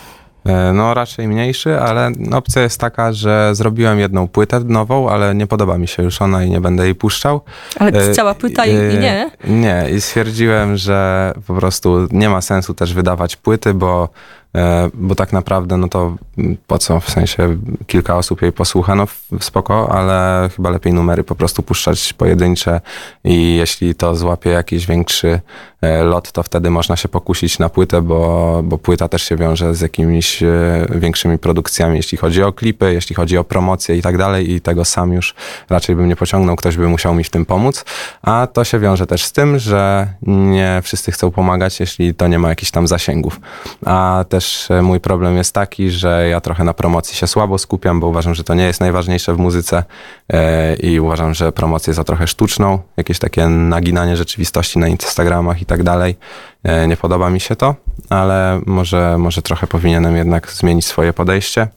E, 0.46 0.72
no, 0.72 0.94
raczej 0.94 1.28
mniejszy, 1.28 1.80
ale 1.80 2.10
opcja 2.32 2.62
jest 2.62 2.80
taka, 2.80 3.12
że 3.12 3.54
zrobiłem 3.54 3.98
jedną 3.98 4.28
płytę 4.28 4.60
nową, 4.60 5.10
ale 5.10 5.34
nie 5.34 5.46
podoba 5.46 5.78
mi 5.78 5.88
się 5.88 6.02
już 6.02 6.22
ona 6.22 6.44
i 6.44 6.50
nie 6.50 6.60
będę 6.60 6.84
jej 6.84 6.94
puszczał. 6.94 7.40
Ale 7.78 7.92
e, 7.92 8.12
cała 8.12 8.34
płyta 8.34 8.66
i, 8.66 8.70
i 8.70 8.98
nie? 8.98 9.30
Nie, 9.44 9.86
i 9.96 10.00
stwierdziłem, 10.00 10.76
że 10.76 11.32
po 11.46 11.54
prostu 11.54 12.08
nie 12.10 12.28
ma 12.28 12.40
sensu 12.40 12.74
też 12.74 12.94
wydawać 12.94 13.36
płyty, 13.36 13.74
bo 13.74 14.08
E, 14.08 14.41
bo 14.94 15.14
tak 15.14 15.32
naprawdę, 15.32 15.76
no 15.76 15.88
to 15.88 16.16
po 16.66 16.78
co, 16.78 17.00
w 17.00 17.10
sensie 17.10 17.56
kilka 17.86 18.16
osób 18.16 18.42
jej 18.42 18.52
posłucha, 18.52 18.94
no 18.94 19.06
spoko, 19.40 19.92
ale 19.92 20.48
chyba 20.56 20.70
lepiej 20.70 20.92
numery 20.92 21.24
po 21.24 21.34
prostu 21.34 21.62
puszczać 21.62 22.12
pojedyncze 22.12 22.80
i 23.24 23.56
jeśli 23.56 23.94
to 23.94 24.14
złapie 24.16 24.50
jakiś 24.50 24.86
większy 24.86 25.28
e, 25.28 25.40
lot, 26.04 26.32
to 26.32 26.42
wtedy 26.42 26.70
można 26.70 26.96
się 26.96 27.08
pokusić 27.08 27.58
na 27.58 27.68
płytę, 27.68 28.02
bo, 28.02 28.60
bo 28.64 28.78
płyta 28.78 29.08
też 29.08 29.22
się 29.22 29.36
wiąże 29.36 29.74
z 29.74 29.80
jakimiś 29.80 30.42
e, 30.42 30.48
większymi 30.94 31.38
produkcjami, 31.38 31.96
jeśli 31.96 32.18
chodzi 32.18 32.42
o 32.42 32.52
klipy, 32.52 32.92
jeśli 32.92 33.16
chodzi 33.16 33.38
o 33.38 33.44
promocję 33.44 33.96
i 33.96 34.02
tak 34.02 34.18
dalej 34.18 34.52
i 34.52 34.60
tego 34.60 34.84
sam 34.84 35.12
już 35.12 35.34
raczej 35.70 35.96
bym 35.96 36.08
nie 36.08 36.16
pociągnął, 36.16 36.56
ktoś 36.56 36.76
by 36.76 36.88
musiał 36.88 37.14
mi 37.14 37.24
w 37.24 37.30
tym 37.30 37.46
pomóc, 37.46 37.84
a 38.22 38.48
to 38.52 38.64
się 38.64 38.78
wiąże 38.78 39.06
też 39.06 39.24
z 39.24 39.32
tym, 39.32 39.58
że 39.58 40.08
nie 40.22 40.80
wszyscy 40.82 41.12
chcą 41.12 41.30
pomagać, 41.30 41.80
jeśli 41.80 42.14
to 42.14 42.28
nie 42.28 42.38
ma 42.38 42.48
jakichś 42.48 42.70
tam 42.70 42.86
zasięgów, 42.86 43.40
a 43.86 44.24
też 44.28 44.70
e, 44.70 44.82
mój 44.82 45.00
problem 45.00 45.36
jest 45.36 45.54
taki, 45.54 45.90
że 45.90 46.28
ja 46.28 46.40
trochę 46.40 46.64
na 46.64 46.74
promocji 46.74 47.16
się 47.16 47.26
słabo 47.26 47.58
skupiam, 47.58 48.00
bo 48.00 48.06
uważam, 48.06 48.34
że 48.34 48.44
to 48.44 48.54
nie 48.54 48.64
jest 48.64 48.80
najważniejsze 48.80 49.34
w 49.34 49.38
muzyce 49.38 49.84
e, 50.32 50.74
i 50.74 51.00
uważam, 51.00 51.34
że 51.34 51.52
promocję 51.52 51.94
za 51.94 52.04
trochę 52.04 52.26
sztuczną, 52.26 52.78
jakieś 52.96 53.18
takie 53.18 53.48
naginanie 53.48 54.16
rzeczywistości 54.16 54.78
na 54.78 54.88
Instagramach 54.88 55.62
i 55.62 55.66
tak 55.72 55.82
dalej. 55.82 56.16
E, 56.64 56.88
nie 56.88 56.96
podoba 56.96 57.30
mi 57.30 57.40
się 57.40 57.56
to, 57.56 57.74
ale 58.10 58.60
może, 58.66 59.18
może 59.18 59.42
trochę 59.42 59.66
powinienem 59.66 60.16
jednak 60.16 60.50
zmienić 60.50 60.86
swoje 60.86 61.12
podejście. 61.12 61.68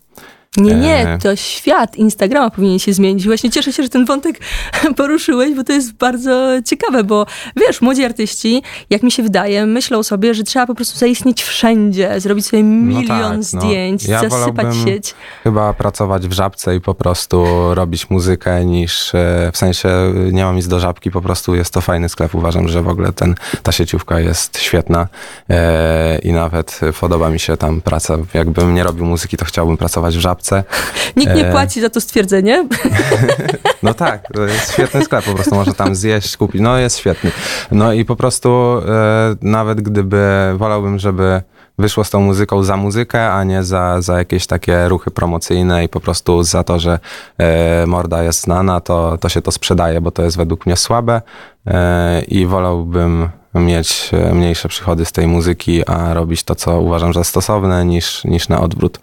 Nie, 0.57 0.75
nie, 0.75 1.05
E, 1.05 1.17
to 1.17 1.35
świat 1.35 1.95
Instagrama 1.95 2.49
powinien 2.49 2.79
się 2.79 2.93
zmienić. 2.93 3.25
Właśnie 3.25 3.49
cieszę 3.49 3.73
się, 3.73 3.83
że 3.83 3.89
ten 3.89 4.05
wątek 4.05 4.39
poruszyłeś, 4.97 5.55
bo 5.55 5.63
to 5.63 5.73
jest 5.73 5.93
bardzo 5.93 6.61
ciekawe, 6.65 7.03
bo 7.03 7.25
wiesz, 7.55 7.81
młodzi 7.81 8.03
artyści, 8.03 8.63
jak 8.89 9.03
mi 9.03 9.11
się 9.11 9.23
wydaje, 9.23 9.65
myślą 9.65 10.03
sobie, 10.03 10.33
że 10.33 10.43
trzeba 10.43 10.67
po 10.67 10.75
prostu 10.75 10.99
zaistnieć 10.99 11.43
wszędzie, 11.43 12.19
zrobić 12.19 12.45
sobie 12.45 12.63
milion 12.63 13.41
tak, 13.41 13.53
no. 13.53 13.61
zdjęć, 13.61 14.05
Ja 14.05 14.29
zasypać 14.29 14.75
sieć. 14.85 15.15
Chyba 15.43 15.73
pracować 15.73 16.27
w 16.27 16.31
żabce 16.31 16.75
i 16.75 16.81
po 16.81 16.93
prostu 16.93 17.45
robić 17.73 18.09
muzykę 18.09 18.65
niż 18.65 19.15
e, 19.15 19.49
w 19.53 19.57
sensie 19.57 19.89
nie 20.31 20.43
mam 20.43 20.55
nic 20.55 20.67
do 20.67 20.79
żabki, 20.79 21.11
po 21.11 21.21
prostu 21.21 21.55
jest 21.55 21.73
to 21.73 21.81
fajny 21.81 22.09
sklep. 22.09 22.35
Uważam, 22.35 22.67
że 22.67 22.81
w 22.81 22.87
ogóle 22.87 23.13
ten, 23.13 23.35
ta 23.63 23.71
sieciówka 23.71 24.19
jest 24.19 24.59
świetna 24.59 25.07
e, 25.49 26.17
i 26.17 26.31
nawet 26.31 26.79
podoba 26.99 27.29
mi 27.29 27.39
się 27.39 27.57
tam 27.57 27.81
praca. 27.81 28.17
Jakbym 28.33 28.73
nie 28.73 28.83
robił 28.83 29.05
muzyki, 29.05 29.37
to 29.37 29.45
chciałbym 29.45 29.77
pracować 29.77 30.17
w 30.17 30.19
żabce. 30.19 30.44
Nikt 31.15 31.35
nie 31.35 31.47
E, 31.47 31.51
płaci 31.51 31.81
za 31.81 31.89
to 31.89 32.01
stwierdzenie. 32.01 32.65
No 33.83 33.93
tak, 33.93 34.27
to 34.33 34.41
jest 34.41 34.73
świetny 34.73 35.03
sklep, 35.03 35.25
po 35.25 35.33
prostu 35.33 35.55
można 35.55 35.73
tam 35.73 35.95
zjeść, 35.95 36.37
kupić. 36.37 36.61
No 36.61 36.77
jest 36.77 36.97
świetny. 36.97 37.31
No 37.71 37.93
i 37.93 38.05
po 38.05 38.15
prostu 38.15 38.49
e, 38.87 39.35
nawet 39.41 39.81
gdyby 39.81 40.27
wolałbym, 40.57 40.99
żeby 40.99 41.41
wyszło 41.77 42.03
z 42.03 42.09
tą 42.09 42.19
muzyką 42.19 42.63
za 42.63 42.77
muzykę, 42.77 43.31
a 43.31 43.43
nie 43.43 43.63
za, 43.63 44.01
za 44.01 44.17
jakieś 44.17 44.47
takie 44.47 44.87
ruchy 44.89 45.11
promocyjne 45.11 45.83
i 45.83 45.89
po 45.89 45.99
prostu 45.99 46.43
za 46.43 46.63
to, 46.63 46.79
że 46.79 46.99
e, 47.37 47.85
morda 47.87 48.23
jest 48.23 48.41
znana, 48.41 48.81
to, 48.81 49.17
to 49.17 49.29
się 49.29 49.41
to 49.41 49.51
sprzedaje, 49.51 50.01
bo 50.01 50.11
to 50.11 50.23
jest 50.23 50.37
według 50.37 50.65
mnie 50.65 50.75
słabe 50.75 51.21
e, 51.67 52.21
i 52.21 52.45
wolałbym 52.45 53.29
mieć 53.59 54.09
e, 54.13 54.33
mniejsze 54.33 54.69
przychody 54.69 55.05
z 55.05 55.11
tej 55.11 55.27
muzyki, 55.27 55.87
a 55.87 56.13
robić 56.13 56.43
to, 56.43 56.55
co 56.55 56.81
uważam 56.81 57.13
za 57.13 57.23
stosowne, 57.23 57.85
niż, 57.85 58.23
niż 58.23 58.49
na 58.49 58.61
odwrót. 58.61 58.99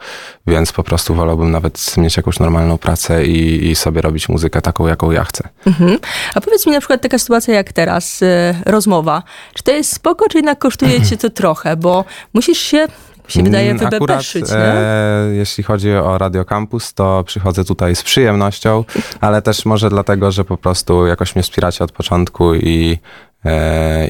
Więc 0.47 0.73
po 0.73 0.83
prostu 0.83 1.15
wolałbym 1.15 1.51
nawet 1.51 1.97
mieć 1.97 2.17
jakąś 2.17 2.41
normalną 2.41 2.79
pracę 2.79 3.25
i, 3.25 3.71
i 3.71 3.75
sobie 3.75 4.01
robić 4.01 4.29
muzykę 4.29 4.63
taką, 4.63 4.87
jaką 4.87 5.11
ja 5.11 5.25
chcę. 5.25 5.49
Mhm. 5.67 5.99
A 6.35 6.41
powiedz 6.41 6.67
mi 6.67 6.73
na 6.73 6.79
przykład 6.79 7.03
taka 7.03 7.19
sytuacja 7.19 7.55
jak 7.55 7.73
teraz, 7.73 8.23
y, 8.23 8.55
rozmowa. 8.67 9.23
Czy 9.55 9.63
to 9.63 9.73
jest 9.73 9.93
spoko, 9.95 10.29
czy 10.29 10.39
jednak 10.39 10.59
kosztuje 10.59 11.03
cię 11.03 11.17
to 11.17 11.31
trochę? 11.31 11.77
Bo 11.77 12.05
musisz 12.35 12.59
się, 12.59 12.87
się 13.29 13.43
wydaje, 13.43 13.71
Mm, 13.71 13.91
wybebeszyć, 13.91 14.45
e, 14.53 15.29
jeśli 15.33 15.65
chodzi 15.65 15.93
o 15.93 16.19
Radio 16.19 16.45
Campus, 16.45 16.95
to 16.95 17.25
przychodzę 17.25 17.65
tutaj 17.65 17.97
z 17.97 18.03
przyjemnością, 18.03 18.85
ale 19.21 19.43
też 19.43 19.65
może 19.65 19.91
dlatego, 19.91 20.31
że 20.31 20.45
po 20.45 20.57
prostu 20.57 21.07
jakoś 21.07 21.35
mnie 21.35 21.43
wspieracie 21.43 21.85
od 21.85 21.93
początku 21.93 22.55
i 22.55 22.93
e, 22.93 23.32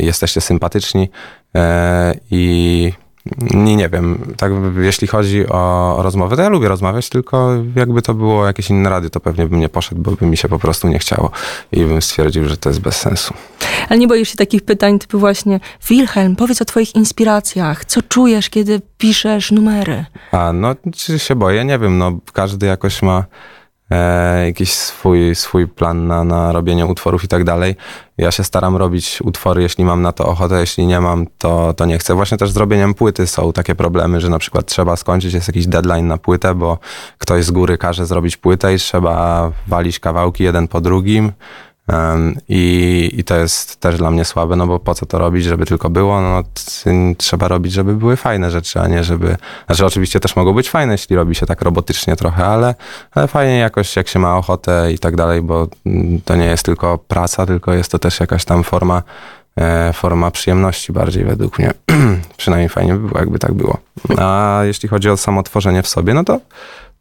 jesteście 0.01 0.41
sympatyczni 0.41 1.11
e, 1.55 2.15
i 2.31 2.93
nie, 3.41 3.77
nie 3.77 3.89
wiem, 3.89 4.35
tak 4.37 4.53
jeśli 4.81 5.09
chodzi 5.09 5.49
o, 5.49 5.97
rozmowę, 5.99 6.37
to 6.37 6.43
ja 6.43 6.49
lubię 6.49 6.69
rozmawiać, 6.69 7.09
tylko 7.09 7.51
jakby 7.77 8.03
to 8.03 8.15
było 8.15 8.47
jakieś 8.47 8.71
inne 8.71 8.91
radio, 8.91 9.11
to 9.11 9.21
pewnie 9.21 9.47
bym 9.47 9.61
nie 9.61 9.69
poszedł, 9.69 10.03
bo 10.03 10.11
by 10.11 10.27
mi 10.27 10.37
się 10.37 10.49
po 10.49 10.59
prostu 10.59 10.89
nie 10.89 10.99
chciało 10.99 11.31
i 11.73 11.85
bym 11.85 12.03
stwierdził, 12.03 12.49
że 12.49 12.57
to 12.57 12.69
jest 12.69 12.81
bez 12.81 12.97
sensu. 12.97 13.35
Ale 13.89 13.99
nie 13.99 14.09
boisz 14.09 14.29
się 14.29 14.37
takich 14.37 14.63
pytań 14.63 14.99
typu 14.99 15.19
właśnie 15.19 15.61
Wilhelm, 15.89 16.37
powiedz 16.37 16.63
o 16.63 16.65
twoich 16.65 16.95
inspiracjach. 16.95 17.85
Co 17.85 18.03
czujesz, 18.03 18.51
kiedy 18.51 18.81
piszesz 18.99 19.51
numery? 19.51 20.05
A, 20.33 20.53
no, 20.53 20.75
czy 20.97 21.19
się 21.19 21.37
boję? 21.37 21.65
Nie 21.65 21.79
wiem, 21.79 21.99
no, 21.99 22.19
każdy 22.33 22.67
jakoś 22.67 23.03
ma 23.03 23.25
e, 23.93 24.47
jakiś 24.47 24.73
swój, 24.73 25.35
swój 25.35 25.69
plan 25.69 26.07
na, 26.07 26.25
na 26.25 26.53
robienie 26.53 26.87
utworów 26.87 27.25
i 27.25 27.29
tak 27.29 27.45
dalej. 27.45 27.77
Ja 28.19 28.31
się 28.31 28.45
staram 28.45 28.77
robić 28.77 29.19
utwory, 29.23 29.63
jeśli 29.63 29.85
mam 29.85 30.03
na 30.03 30.13
to 30.13 30.27
ochotę, 30.27 30.61
jeśli 30.61 30.87
nie 30.87 31.01
mam, 31.01 31.27
to, 31.39 31.75
to 31.75 31.87
nie 31.87 31.99
chcę. 31.99 32.15
Właśnie 32.15 32.39
też 32.39 32.51
z 32.51 32.57
robieniem 32.57 32.95
płyty 32.95 33.27
są 33.27 33.53
takie 33.53 33.75
problemy, 33.75 34.21
że 34.21 34.29
na 34.29 34.39
przykład 34.39 34.67
trzeba 34.67 34.97
skończyć, 34.97 35.35
jest 35.35 35.49
jakiś 35.49 35.67
deadline 35.67 36.07
na 36.07 36.19
płytę, 36.19 36.55
bo 36.55 36.79
ktoś 37.19 37.45
z 37.45 37.51
góry 37.51 37.79
każe 37.79 38.07
zrobić 38.07 38.37
płytę 38.37 38.75
i 38.75 38.79
trzeba 38.79 39.51
walić 39.67 39.99
kawałki 39.99 40.45
jeden 40.45 40.69
po 40.69 40.81
drugim. 40.81 41.33
I, 42.49 43.11
I 43.13 43.25
to 43.25 43.37
jest 43.37 43.81
też 43.81 43.97
dla 43.97 44.11
mnie 44.11 44.25
słabe, 44.25 44.57
no 44.57 44.67
bo 44.67 44.79
po 44.79 44.95
co 44.95 45.07
to 45.07 45.19
robić, 45.19 45.45
żeby 45.45 45.67
tylko 45.67 45.91
było? 45.91 46.21
No, 46.21 46.43
trzeba 47.17 47.49
robić, 47.49 47.73
żeby 47.73 47.95
były 47.95 48.17
fajne 48.17 48.51
rzeczy, 48.51 48.81
a 48.81 48.87
nie 48.87 49.05
żeby. 49.05 49.37
Znaczy, 49.67 49.87
oczywiście 49.87 50.21
też 50.21 50.37
mogą 50.37 50.53
być 50.53 50.71
fajne, 50.71 50.93
jeśli 50.93 51.17
robi 51.17 51.35
się 51.35 51.47
tak 51.47 51.63
robotycznie 51.63 52.17
trochę, 52.17 52.47
ale, 52.47 52.75
ale 53.11 53.29
fajnie 53.29 53.59
jakoś, 53.59 53.97
jak 53.97 54.09
się 54.09 54.19
ma 54.19 54.37
ochotę 54.37 54.93
i 54.93 54.99
tak 54.99 55.17
dalej, 55.17 55.43
bo 55.43 55.69
mm, 55.87 56.21
to 56.25 56.37
nie 56.37 56.45
jest 56.47 56.65
tylko 56.65 56.99
praca, 56.99 57.47
tylko 57.47 57.73
jest 57.73 57.91
to 57.91 57.99
też 57.99 58.21
jakaś 58.21 58.45
tam 58.45 58.65
forma, 58.65 59.03
e, 59.57 59.93
forma 59.93 60.31
przyjemności 60.31 60.93
bardziej 60.93 61.25
według 61.25 61.59
mnie. 61.59 61.71
Przynajmniej 62.37 62.69
fajnie 62.69 62.93
by 62.95 63.09
było, 63.09 63.21
jakby 63.21 63.39
tak 63.39 63.53
było. 63.53 63.79
A 64.19 64.61
jeśli 64.65 64.89
chodzi 64.89 65.11
o 65.11 65.17
samo 65.17 65.43
tworzenie 65.43 65.83
w 65.83 65.89
sobie, 65.89 66.15
no 66.15 66.25
to 66.25 66.41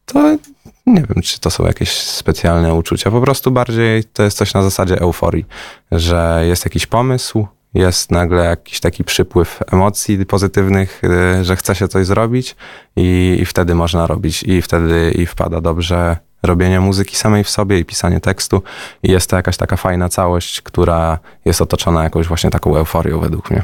to 0.06 0.38
nie 0.86 1.04
wiem, 1.10 1.24
czy 1.24 1.40
to 1.40 1.52
są 1.52 1.66
jakieś 1.66 1.92
specjalne 1.92 2.74
uczucia. 2.74 3.12
Po 3.12 3.22
prostu 3.22 3.52
bardziej 3.52 4.04
to 4.04 4.24
jest 4.24 4.38
coś 4.38 4.54
na 4.54 4.64
zasadzie 4.64 5.00
euforii, 5.00 5.46
że 5.92 6.44
jest 6.48 6.66
jakiś 6.66 6.86
pomysł, 6.86 7.48
jest 7.74 8.12
nagle 8.12 8.46
jakiś 8.46 8.80
taki 8.80 9.04
przypływ 9.04 9.60
emocji 9.72 10.26
pozytywnych, 10.26 11.02
y, 11.40 11.44
że 11.46 11.56
chce 11.56 11.76
się 11.76 11.88
coś 11.88 12.06
zrobić 12.06 12.56
i, 12.96 13.38
i 13.42 13.46
wtedy 13.46 13.76
można 13.76 14.08
robić 14.08 14.44
i 14.44 14.62
wtedy 14.62 15.12
i 15.12 15.26
wpada 15.26 15.62
dobrze 15.62 16.18
robienie 16.44 16.80
muzyki 16.80 17.16
samej 17.16 17.44
w 17.44 17.50
sobie 17.50 17.80
i 17.80 17.86
pisanie 17.86 18.20
tekstu 18.20 18.62
i 19.04 19.12
jest 19.12 19.30
to 19.30 19.36
jakaś 19.36 19.58
taka 19.58 19.78
fajna 19.78 20.10
całość, 20.10 20.62
która 20.62 21.20
jest 21.46 21.62
otoczona 21.62 22.04
jakąś 22.04 22.28
właśnie 22.28 22.50
taką 22.50 22.78
euforią 22.78 23.20
według 23.20 23.52
mnie. 23.52 23.64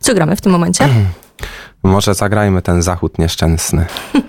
Co 0.00 0.14
gramy 0.14 0.36
w 0.36 0.40
tym 0.40 0.52
momencie? 0.52 0.88
Może 1.82 2.14
zagrajmy 2.14 2.62
ten 2.62 2.82
zachód 2.82 3.18
nieszczęsny, 3.18 3.86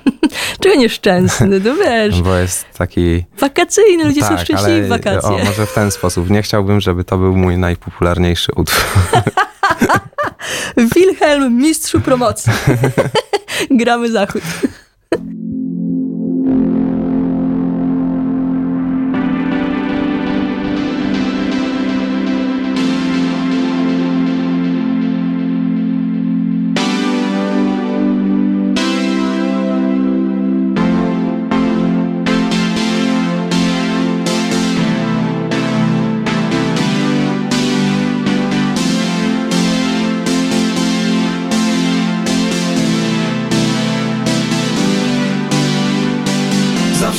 Czego 0.61 0.75
nieszczęsny, 0.75 1.47
no 1.65 1.75
wiesz, 1.75 2.21
bo 2.21 2.35
jest 2.35 2.65
taki 2.77 3.25
wakacyjny, 3.39 4.03
ludzie 4.03 4.21
są 4.21 4.29
Tak, 4.29 4.39
szczęśliwi 4.39 4.81
w 4.81 4.87
wakacje. 4.87 5.29
O, 5.29 5.37
może 5.45 5.65
w 5.65 5.73
ten 5.73 5.91
sposób. 5.91 6.29
Nie 6.29 6.41
chciałbym, 6.41 6.81
żeby 6.81 7.03
to 7.03 7.17
był 7.17 7.37
mój 7.37 7.57
najpopularniejszy 7.57 8.51
utwór. 8.55 8.83
Wilhelm, 10.95 11.57
mistrzu 11.57 12.01
promocji. 12.01 12.51
Gramy 13.71 14.11
zachód. 14.11 14.41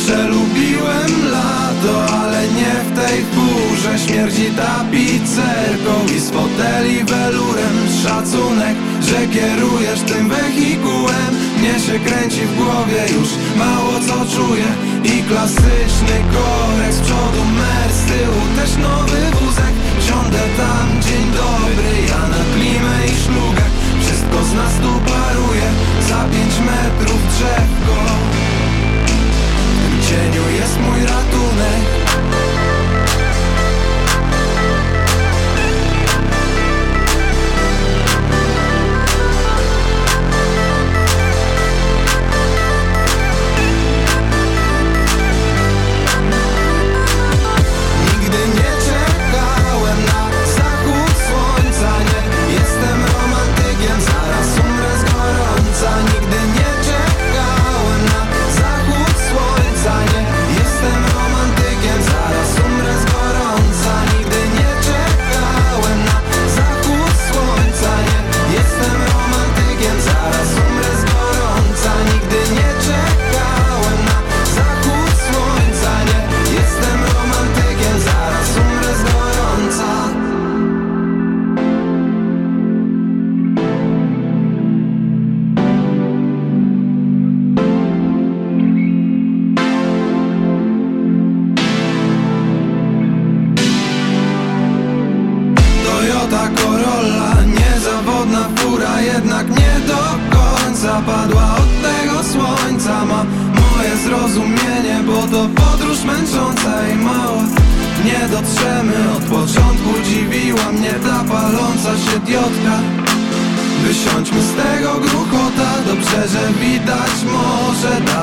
Zawsze 0.00 0.28
lubiłem 0.28 1.12
lato, 1.30 2.14
ale 2.23 2.49
nie 2.49 2.75
w 2.88 2.90
tej 3.00 3.25
chmurze. 3.25 3.99
Śmierdzi 3.99 4.47
tapicerką 4.50 5.95
i 6.16 6.21
z 6.21 6.30
foteli 6.30 7.04
welurem. 7.04 7.76
Szacunek, 8.02 8.76
że 9.00 9.26
kierujesz 9.35 10.00
tym 10.00 10.28
wehikułem. 10.28 11.30
Mnie 11.59 11.75
się 11.85 11.99
kręci 12.07 12.40
w 12.40 12.57
głowie 12.57 13.02
już 13.16 13.28
mało 13.59 13.95
co 14.07 14.37
czuję. 14.37 14.69
I 15.04 15.23
klasyczny 15.28 16.16
korek 16.35 16.92
z 16.92 17.00
przodu 17.00 17.42
mer, 17.61 17.88
z 18.00 18.02
tyłu. 18.11 18.42
Też 18.57 18.71
nowy 18.76 19.21
wózek 19.40 19.75
Wsiądę 20.00 20.42
tam, 20.61 20.87
dzień 21.02 21.26
dobry, 21.42 21.90
ja 22.09 22.23
na 22.35 22.42
klimę 22.54 22.97
i 23.07 23.14
szlugę. 23.25 23.64
Wszystko 24.02 24.45
z 24.45 24.52
nas 24.54 24.75
tu 24.83 24.92
paruje, 25.11 25.69
za 26.09 26.21
pięć 26.33 26.54
metrów 26.69 27.21
drzewko 27.35 28.50
cieniu 30.10 30.50
jest 30.60 30.80
mój 30.80 31.00
ratunek 31.00 31.82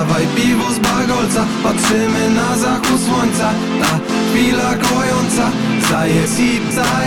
Dawaj 0.08 0.28
piwo 0.36 0.72
z 0.74 0.80
bagolca 0.80 1.46
Patrzymy 1.64 2.30
na 2.30 2.58
zachód 2.58 3.00
słońca. 3.08 3.48
Ta 3.82 4.00
chwila 4.30 4.72
kojąca 4.86 5.46
Zajes 5.90 6.40
i 6.40 6.52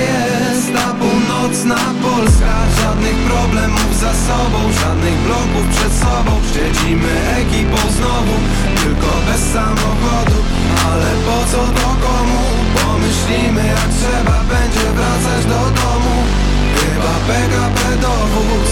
jest. 0.07 0.73
Ta 0.75 0.95
północna 1.01 1.79
Polska 2.03 2.55
Żadnych 2.81 3.19
problemów 3.31 3.91
za 4.01 4.13
sobą 4.27 4.59
Żadnych 4.81 5.19
bloków 5.27 5.65
przed 5.75 5.93
sobą. 6.05 6.33
Siedzimy 6.53 7.13
ekipą 7.41 7.81
znowu 7.97 8.37
Tylko 8.81 9.11
bez 9.27 9.43
samochodu. 9.53 10.39
Ale 10.91 11.11
po 11.27 11.39
co 11.51 11.63
to 11.77 11.89
komu? 12.05 12.43
Pomyślimy 12.81 13.63
jak 13.67 13.89
trzeba 13.99 14.37
będzie 14.53 14.85
wracać 14.97 15.43
do 15.45 15.61
domu. 15.81 16.17
Chyba 16.77 17.15
PKP 17.27 17.97
dowóz 18.03 18.71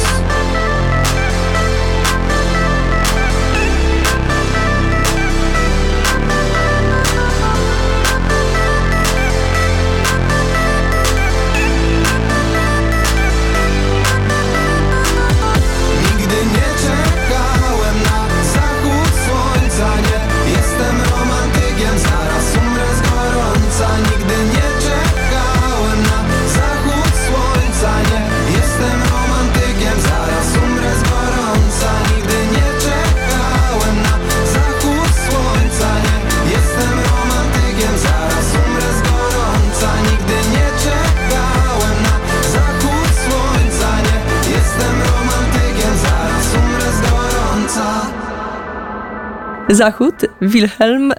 Zachód, 49.69 50.15
Wilhelm, 50.43 51.13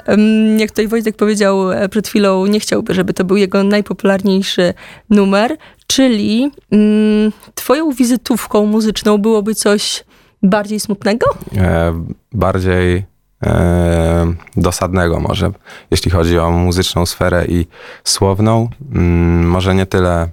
jak 0.58 0.70
tutaj 0.70 0.88
Wojtek 0.88 1.15
powiedział 1.15 1.72
e, 1.72 1.89
przed 1.89 2.08
chwilą, 2.08 2.46
nie 2.46 2.60
chciałby, 2.60 2.94
żeby 2.94 3.13
to 3.13 3.24
był 3.24 3.38
jego 3.38 3.63
najpopularniejszy 3.63 4.74
numer, 5.10 5.58
czyli 5.88 6.51
mm, 6.72 7.32
twoją 7.56 7.91
wizytówką 7.91 8.65
muzyczną 8.65 9.18
byłoby 9.18 9.56
coś 9.56 10.03
bardziej 10.44 10.79
smutnego? 10.79 11.25
E, 11.58 12.03
bardziej 12.32 13.06
e, 13.44 14.34
dosadnego 14.58 15.20
może, 15.20 15.51
jeśli 15.91 16.12
chodzi 16.12 16.39
o 16.39 16.51
muzyczną 16.51 17.06
sferę 17.06 17.46
i 17.48 17.68
słowną. 18.03 18.70
Mm, 18.96 19.50
może 19.50 19.75
nie 19.75 19.86
tyle, 19.86 20.29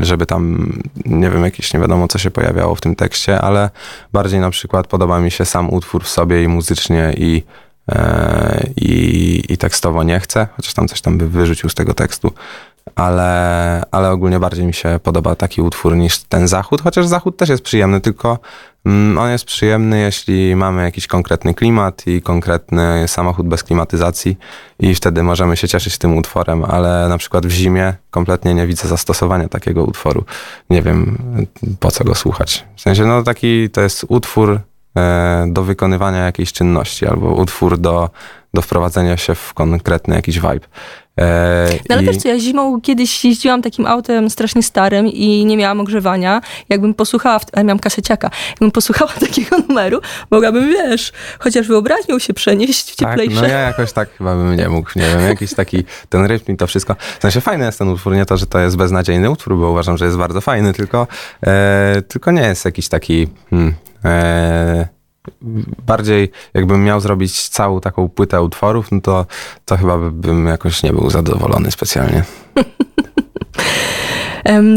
żeby 0.00 0.26
tam, 0.26 0.72
nie 1.06 1.30
wiem, 1.30 1.44
jakieś 1.44 1.74
nie 1.74 1.80
wiadomo, 1.80 2.08
co 2.08 2.18
się 2.18 2.30
pojawiało 2.30 2.74
w 2.74 2.80
tym 2.80 2.96
tekście, 2.96 3.40
ale 3.40 3.70
bardziej 4.12 4.40
na 4.40 4.50
przykład 4.50 4.86
podoba 4.86 5.20
mi 5.20 5.30
się 5.30 5.44
sam 5.44 5.72
utwór 5.72 6.04
w 6.04 6.08
sobie 6.08 6.42
i 6.42 6.48
muzycznie 6.48 7.14
i, 7.16 7.42
e, 7.88 8.66
i, 8.76 9.42
i 9.48 9.58
tekstowo 9.58 10.02
nie 10.02 10.20
chcę, 10.20 10.48
chociaż 10.56 10.74
tam 10.74 10.88
coś 10.88 11.00
tam 11.00 11.18
by 11.18 11.28
wyrzucił 11.28 11.70
z 11.70 11.74
tego 11.74 11.94
tekstu. 11.94 12.32
Ale, 12.94 13.82
ale 13.90 14.10
ogólnie 14.10 14.40
bardziej 14.40 14.66
mi 14.66 14.74
się 14.74 15.00
podoba 15.02 15.34
taki 15.34 15.62
utwór 15.62 15.96
niż 15.96 16.18
ten 16.18 16.48
zachód, 16.48 16.82
chociaż 16.82 17.06
zachód 17.06 17.36
też 17.36 17.48
jest 17.48 17.62
przyjemny, 17.62 18.00
tylko 18.00 18.38
Mm, 18.86 19.18
On 19.18 19.30
jest 19.30 19.44
przyjemny, 19.44 20.00
jeśli 20.00 20.56
mamy 20.56 20.82
jakiś 20.82 21.06
konkretny 21.06 21.54
klimat 21.54 22.06
i 22.06 22.22
konkretny 22.22 23.08
samochód 23.08 23.48
bez 23.48 23.62
klimatyzacji 23.62 24.38
i 24.80 24.94
wtedy 24.94 25.22
możemy 25.22 25.56
się 25.56 25.68
cieszyć 25.68 25.98
tym 25.98 26.16
utworem, 26.16 26.64
ale 26.64 27.08
na 27.08 27.18
przykład 27.18 27.46
w 27.46 27.50
zimie 27.50 27.94
kompletnie 28.10 28.54
nie 28.54 28.66
widzę 28.66 28.88
zastosowania 28.88 29.48
takiego 29.48 29.84
utworu. 29.84 30.24
Nie 30.70 30.82
wiem, 30.82 31.18
po 31.80 31.90
co 31.90 32.04
go 32.04 32.14
słuchać. 32.14 32.64
W 32.76 32.80
sensie, 32.80 33.06
no 33.06 33.22
taki 33.22 33.70
to 33.70 33.80
jest 33.80 34.04
utwór 34.08 34.60
e, 34.96 35.46
do 35.48 35.62
wykonywania 35.62 36.18
jakiejś 36.18 36.52
czynności 36.52 37.06
albo 37.06 37.34
utwór 37.34 37.78
do, 37.78 38.10
do 38.54 38.62
wprowadzenia 38.62 39.16
się 39.16 39.34
w 39.34 39.54
konkretny 39.54 40.14
jakiś 40.14 40.36
vibe. 40.36 40.66
E, 41.20 41.68
No 41.88 41.94
ale 41.94 42.02
i- 42.02 42.06
wiesz 42.06 42.16
co, 42.16 42.28
ja 42.28 42.38
zimą 42.38 42.80
kiedyś 42.80 43.24
jeździłam 43.24 43.62
takim 43.62 43.86
autem 43.86 44.30
strasznie 44.30 44.62
starym 44.62 45.06
i 45.06 45.44
nie 45.44 45.56
miałam 45.56 45.80
ogrzewania. 45.80 46.40
Jakbym 46.68 46.94
posłuchała, 46.94 47.38
w, 47.38 47.44
ale 47.52 47.64
miałam 47.64 47.78
kaseciaka, 47.78 48.30
jakbym 48.50 48.70
posłuchała 48.70 49.12
takiego 49.26 49.56
numeru, 49.68 50.00
mogłabym, 50.30 50.68
wiesz, 50.68 51.12
chociaż 51.38 51.68
wyobraźnią 51.68 52.18
się 52.18 52.34
przenieść 52.34 52.92
w 52.92 52.96
Tak, 52.96 53.08
cieplejsze. 53.08 53.42
no 53.42 53.48
ja 53.48 53.58
jakoś 53.58 53.92
tak 53.92 54.08
chyba 54.18 54.34
bym 54.34 54.56
nie 54.56 54.68
mógł, 54.68 54.90
nie 54.96 55.02
wiem, 55.06 55.20
jakiś 55.28 55.54
taki 55.54 55.84
ten 56.08 56.24
rytm 56.26 56.52
i 56.52 56.56
to 56.56 56.66
wszystko. 56.66 56.96
W 57.18 57.22
sensie 57.22 57.40
fajny 57.40 57.64
jest 57.64 57.78
ten 57.78 57.88
utwór, 57.88 58.14
nie 58.14 58.26
to, 58.26 58.36
że 58.36 58.46
to 58.46 58.58
jest 58.60 58.76
beznadziejny 58.76 59.30
utwór, 59.30 59.56
bo 59.58 59.70
uważam, 59.70 59.96
że 59.98 60.04
jest 60.04 60.16
bardzo 60.16 60.40
fajny, 60.40 60.72
tylko, 60.72 61.06
e, 61.46 62.02
tylko 62.08 62.30
nie 62.30 62.42
jest 62.42 62.64
jakiś 62.64 62.88
taki 62.88 63.28
hmm, 63.50 63.74
e, 64.04 64.88
bardziej 65.86 66.30
jakbym 66.54 66.84
miał 66.84 67.00
zrobić 67.00 67.48
całą 67.48 67.80
taką 67.80 68.08
płytę 68.08 68.42
utworów, 68.42 68.92
no 68.92 69.00
to, 69.00 69.26
to 69.64 69.76
chyba 69.76 69.98
by- 69.98 70.10
bym 70.10 70.46
jakoś 70.46 70.82
nie 70.82 70.92
był 70.92 71.10
zadowolony 71.10 71.70
specjalnie. 71.70 72.22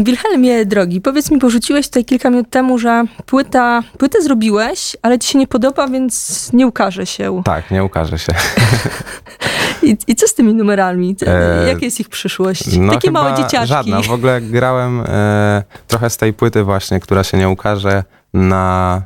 Wilhelmie, 0.04 0.66
drogi, 0.66 1.00
powiedz 1.00 1.30
mi, 1.30 1.38
porzuciłeś 1.38 1.86
tutaj 1.86 2.04
kilka 2.04 2.30
minut 2.30 2.50
temu, 2.50 2.78
że 2.78 3.04
płyta, 3.26 3.82
płytę 3.98 4.22
zrobiłeś, 4.22 4.96
ale 5.02 5.18
ci 5.18 5.28
się 5.28 5.38
nie 5.38 5.46
podoba, 5.46 5.88
więc 5.88 6.48
nie 6.52 6.66
ukaże 6.66 7.06
się. 7.06 7.42
Tak, 7.44 7.70
nie 7.70 7.84
ukaże 7.84 8.18
się. 8.18 8.32
I, 9.82 9.96
i 10.06 10.14
co 10.14 10.28
z 10.28 10.34
tymi 10.34 10.54
numerami? 10.54 11.16
E, 11.26 11.68
Jaka 11.68 11.84
jest 11.84 12.00
ich 12.00 12.08
przyszłość? 12.08 12.76
No 12.76 12.92
Takie 12.92 13.10
małe 13.10 13.36
dzieciaczki. 13.36 13.68
Żadna. 13.68 14.02
W 14.02 14.10
ogóle 14.10 14.40
grałem 14.40 15.04
e, 15.06 15.62
trochę 15.86 16.10
z 16.10 16.16
tej 16.16 16.32
płyty 16.32 16.64
właśnie, 16.64 17.00
która 17.00 17.24
się 17.24 17.38
nie 17.38 17.48
ukaże 17.48 18.04
na, 18.34 19.02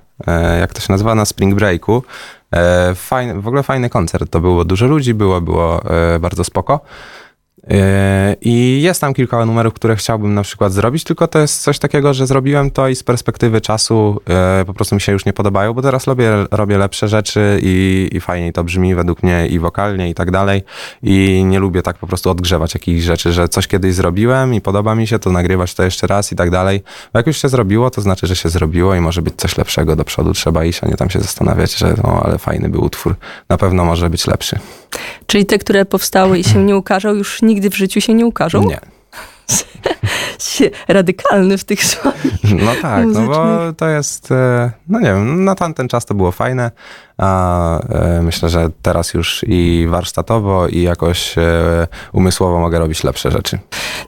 jak 0.61 0.75
to 0.75 0.81
się 0.81 0.93
nazywa, 0.93 1.15
na 1.15 1.25
Spring 1.25 1.55
Breaku. 1.55 2.03
E, 2.53 2.95
fajny, 2.95 3.41
w 3.41 3.47
ogóle 3.47 3.63
fajny 3.63 3.91
koncert. 3.91 4.31
To 4.31 4.41
było 4.41 4.65
dużo 4.65 4.87
ludzi, 4.87 5.15
było, 5.15 5.41
było 5.41 5.83
e, 6.15 6.19
bardzo 6.19 6.45
spoko. 6.45 6.81
E, 7.70 8.37
I 8.40 8.83
jest 8.83 9.01
tam 9.01 9.14
kilka 9.14 9.46
numerów, 9.46 9.75
które 9.75 9.96
chciałbym 9.96 10.35
na 10.35 10.42
przykład 10.42 10.72
zrobić, 10.72 11.05
tylko 11.05 11.29
to 11.29 11.38
jest 11.38 11.62
coś 11.62 11.79
takiego, 11.79 12.14
że 12.14 12.27
zrobiłem 12.27 12.70
to 12.70 12.88
i 12.88 12.96
z 12.96 13.03
perspektywy 13.03 13.61
czasu 13.61 14.20
e, 14.29 14.64
po 14.66 14.75
prostu 14.75 14.94
mi 14.94 15.01
się 15.01 15.12
już 15.12 15.25
nie 15.25 15.33
podobają, 15.33 15.72
bo 15.72 15.83
teraz 15.83 16.07
robię, 16.07 16.31
robię 16.51 16.79
lepsze 16.79 17.09
rzeczy 17.09 17.61
i, 17.62 18.09
i 18.12 18.20
fajniej 18.20 18.53
to 18.53 18.64
brzmi 18.64 18.94
według 18.94 19.22
mnie 19.22 19.46
i 19.46 19.59
wokalnie 19.59 20.11
i 20.11 20.14
tak 20.14 20.31
dalej. 20.31 20.62
I 21.03 21.44
nie 21.46 21.59
lubię 21.59 21.83
tak 21.83 21.98
po 21.98 22.07
prostu 22.07 22.31
odgrzewać 22.31 22.75
jakichś 22.75 23.05
rzeczy, 23.05 23.33
że 23.33 23.48
coś 23.48 23.66
kiedyś 23.66 23.94
zrobiłem 23.94 24.55
i 24.55 24.61
podoba 24.61 24.94
mi 24.94 25.07
się, 25.07 25.18
to 25.18 25.31
nagrywać 25.31 25.75
to 25.75 25.83
jeszcze 25.83 26.07
raz 26.07 26.33
i 26.33 26.37
tak 26.37 26.51
dalej. 26.51 26.83
Bo 27.12 27.18
jak 27.18 27.27
już 27.27 27.42
się 27.42 27.48
zrobiło, 27.48 27.90
to 27.90 28.01
znaczy, 28.01 28.27
że 28.27 28.37
się 28.37 28.48
zrobiło 28.48 28.94
i 28.94 29.01
może 29.01 29.22
być 29.22 29.35
coś 29.37 29.59
lepszego 29.59 29.96
do 29.96 30.05
przodu. 30.05 30.33
Trzeba 30.33 30.64
iść, 30.64 30.85
a 30.85 30.87
nie 30.87 30.96
tam 30.96 31.11
się 31.11 31.20
zastanawiać, 31.20 31.77
że 31.77 31.94
o, 32.03 32.27
ale 32.27 32.38
fajny 32.38 32.68
był 32.68 32.85
utwór. 32.85 33.14
Na 33.48 33.57
pewno 33.57 33.85
może 33.85 34.11
być 34.11 34.27
lepszy. 34.27 34.59
Czyli 35.27 35.46
te, 35.46 35.59
które 35.59 35.85
powstały 35.85 36.38
i 36.38 36.44
się 36.44 36.64
nie 36.68 36.77
ukażą, 36.77 37.14
już 37.14 37.42
nigdy 37.53 37.71
w 37.71 37.77
życiu 37.77 38.01
się 38.01 38.15
nie 38.15 38.27
ukażą? 38.27 38.65
Nie. 38.65 38.81
Radykalny 40.88 41.59
w 41.59 41.65
tych 41.65 41.85
słowach. 41.85 42.23
No 42.45 42.73
tak, 42.83 43.07
no 43.07 43.27
bo 43.27 43.59
to 43.77 43.88
jest, 43.88 44.33
e, 44.33 44.71
no 44.88 45.01
nie 45.01 45.07
wiem, 45.07 45.45
na 45.45 45.55
tamten 45.55 45.88
czas 45.88 46.07
to 46.07 46.15
było 46.15 46.33
fajne, 46.33 46.71
a 47.19 47.79
e, 47.81 48.23
myślę, 48.23 48.49
że 48.49 48.69
teraz 48.83 49.15
już 49.15 49.45
i 49.49 49.87
warsztatowo, 49.91 50.69
i 50.69 50.83
jakoś 50.83 51.38
e, 51.38 51.87
umysłowo 52.12 52.59
mogę 52.59 52.79
robić 52.79 53.05
lepsze 53.05 53.31
rzeczy. 53.31 53.59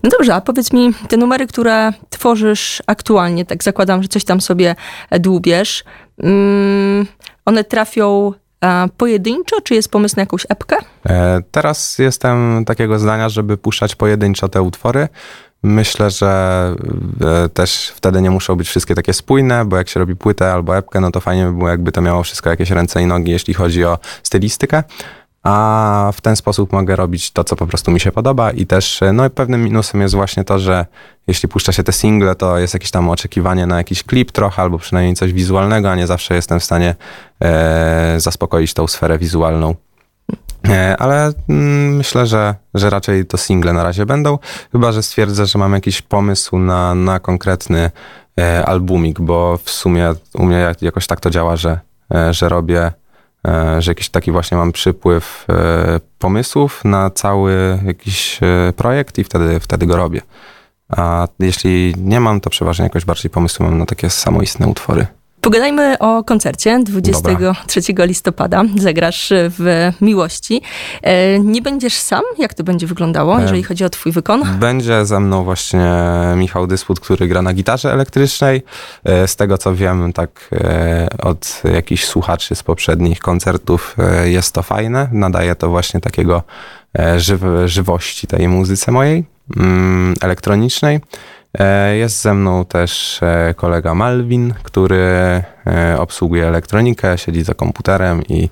No 0.02 0.10
dobrze, 0.10 0.34
a 0.34 0.40
powiedz 0.40 0.72
mi, 0.72 0.94
te 1.08 1.16
numery, 1.16 1.46
które 1.46 1.92
tworzysz 2.10 2.82
aktualnie, 2.86 3.44
tak 3.44 3.64
zakładam, 3.64 4.02
że 4.02 4.08
coś 4.08 4.24
tam 4.24 4.40
sobie 4.40 4.76
dłubiesz, 5.10 5.84
mm, 6.18 7.06
one 7.44 7.64
trafią 7.64 8.32
pojedynczo, 8.96 9.60
czy 9.60 9.74
jest 9.74 9.88
pomysł 9.90 10.16
na 10.16 10.22
jakąś 10.22 10.46
epkę? 10.48 10.76
E, 11.06 11.40
Teraz 11.50 11.98
jestem 11.98 12.64
takiego 12.64 12.98
zdania, 12.98 13.28
żeby 13.28 13.56
puszczać 13.56 13.94
pojedynczo 13.94 14.48
te 14.48 14.62
utwory. 14.62 15.08
Myślę, 15.62 16.10
że 16.10 16.74
e, 17.44 17.48
też 17.48 17.92
wtedy 17.96 18.22
nie 18.22 18.30
muszą 18.30 18.56
być 18.56 18.68
wszystkie 18.68 18.94
takie 18.94 19.12
spójne, 19.12 19.64
bo 19.64 19.76
jak 19.76 19.88
się 19.88 20.00
robi 20.00 20.16
płytę 20.16 20.52
albo 20.52 20.76
epkę, 20.76 21.00
no 21.00 21.10
to 21.10 21.20
fajnie 21.20 21.46
by 21.46 21.52
było, 21.52 21.68
jakby 21.68 21.92
to 21.92 22.00
miało 22.02 22.22
wszystko 22.22 22.50
jakieś 22.50 22.70
ręce 22.70 23.02
i 23.02 23.06
nogi, 23.06 23.30
jeśli 23.32 23.54
chodzi 23.54 23.84
o 23.84 23.98
stylistykę. 24.22 24.82
A 25.44 26.10
w 26.14 26.20
ten 26.20 26.36
sposób 26.36 26.72
mogę 26.72 26.96
robić 26.96 27.30
to, 27.30 27.44
co 27.44 27.56
po 27.56 27.66
prostu 27.66 27.90
mi 27.90 28.00
się 28.00 28.12
podoba 28.12 28.50
i 28.50 28.66
też, 28.66 29.00
no 29.12 29.26
i 29.26 29.30
pewnym 29.30 29.64
minusem 29.64 30.00
jest 30.00 30.14
właśnie 30.14 30.44
to, 30.44 30.58
że 30.58 30.86
jeśli 31.26 31.48
puszcza 31.48 31.72
się 31.72 31.82
te 31.82 31.92
single, 31.92 32.34
to 32.34 32.58
jest 32.58 32.74
jakieś 32.74 32.90
tam 32.90 33.10
oczekiwanie 33.10 33.66
na 33.66 33.76
jakiś 33.76 34.02
klip 34.02 34.32
trochę, 34.32 34.62
albo 34.62 34.78
przynajmniej 34.78 35.14
coś 35.14 35.32
wizualnego, 35.32 35.90
a 35.90 35.94
nie 35.94 36.06
zawsze 36.06 36.34
jestem 36.34 36.60
w 36.60 36.64
stanie 36.64 36.94
e, 37.40 38.14
zaspokoić 38.20 38.74
tą 38.74 38.86
sferę 38.86 39.18
wizualną. 39.18 39.74
E, 40.68 40.96
ale 40.96 41.32
mm, 41.48 41.96
myślę, 41.96 42.26
że, 42.26 42.54
że 42.74 42.90
raczej 42.90 43.26
to 43.26 43.36
single 43.36 43.72
na 43.72 43.82
razie 43.82 44.06
będą, 44.06 44.38
chyba 44.72 44.92
że 44.92 45.02
stwierdzę, 45.02 45.46
że 45.46 45.58
mam 45.58 45.72
jakiś 45.72 46.02
pomysł 46.02 46.58
na, 46.58 46.94
na 46.94 47.20
konkretny 47.20 47.90
e, 48.40 48.66
albumik, 48.66 49.20
bo 49.20 49.58
w 49.64 49.70
sumie 49.70 50.14
u 50.34 50.46
mnie 50.46 50.74
jakoś 50.80 51.06
tak 51.06 51.20
to 51.20 51.30
działa, 51.30 51.56
że, 51.56 51.80
e, 52.14 52.34
że 52.34 52.48
robię, 52.48 52.80
e, 52.82 52.92
że 53.78 53.90
jakiś 53.90 54.08
taki 54.08 54.32
właśnie 54.32 54.56
mam 54.56 54.72
przypływ 54.72 55.46
e, 55.48 56.00
pomysłów 56.18 56.84
na 56.84 57.10
cały 57.10 57.78
jakiś 57.86 58.40
e, 58.42 58.72
projekt 58.72 59.18
i 59.18 59.24
wtedy, 59.24 59.60
wtedy 59.60 59.86
go 59.86 59.96
robię. 59.96 60.20
A 60.88 61.28
jeśli 61.38 61.94
nie 61.98 62.20
mam, 62.20 62.40
to 62.40 62.50
przeważnie 62.50 62.82
jakoś 62.82 63.04
bardziej 63.04 63.30
pomysły 63.30 63.66
mam 63.66 63.78
na 63.78 63.86
takie 63.86 64.10
samoistne 64.10 64.66
utwory. 64.66 65.06
Pogadajmy 65.44 65.98
o 65.98 66.24
koncercie 66.24 66.80
23 66.84 67.80
listopada. 67.98 68.64
Zagrasz 68.76 69.32
w 69.32 69.92
Miłości. 70.00 70.62
E, 71.02 71.38
Nie 71.38 71.62
będziesz 71.62 71.94
sam? 71.94 72.22
Jak 72.38 72.54
to 72.54 72.64
będzie 72.64 72.86
wyglądało, 72.86 73.38
E, 73.38 73.42
jeżeli 73.42 73.62
chodzi 73.62 73.84
o 73.84 73.90
twój 73.90 74.12
wykon? 74.12 74.42
Będzie 74.58 75.06
ze 75.06 75.20
mną 75.20 75.44
właśnie 75.44 75.90
Michał 76.36 76.66
Dysput, 76.66 77.00
który 77.00 77.28
gra 77.28 77.42
na 77.42 77.52
gitarze 77.52 77.92
elektrycznej. 77.92 78.62
E, 79.04 79.28
Z 79.28 79.36
tego 79.36 79.58
co 79.58 79.74
wiem, 79.74 80.12
tak 80.12 80.50
od 81.22 81.62
jakichś 81.74 82.04
słuchaczy 82.04 82.54
z 82.54 82.62
poprzednich 82.62 83.18
koncertów 83.18 83.96
jest 84.24 84.52
to 84.54 84.62
fajne. 84.62 85.08
Nadaje 85.12 85.54
to 85.54 85.68
właśnie 85.68 86.00
takiego 86.00 86.42
żyw- 87.16 87.40
żywości 87.66 88.26
tej 88.26 88.48
muzyce 88.48 88.92
mojej, 88.92 89.24
mm, 89.56 90.14
elektronicznej. 90.20 91.00
E, 91.58 91.96
Jest 91.96 92.22
ze 92.22 92.34
mną 92.34 92.64
też 92.64 93.20
e, 93.22 93.54
kolega 93.56 93.94
Malwin, 93.94 94.54
który 94.62 94.96
e, 95.66 95.96
obsługuje 95.98 96.46
elektronikę, 96.48 97.18
siedzi 97.18 97.42
za 97.42 97.54
komputerem 97.54 98.22
i 98.28 98.48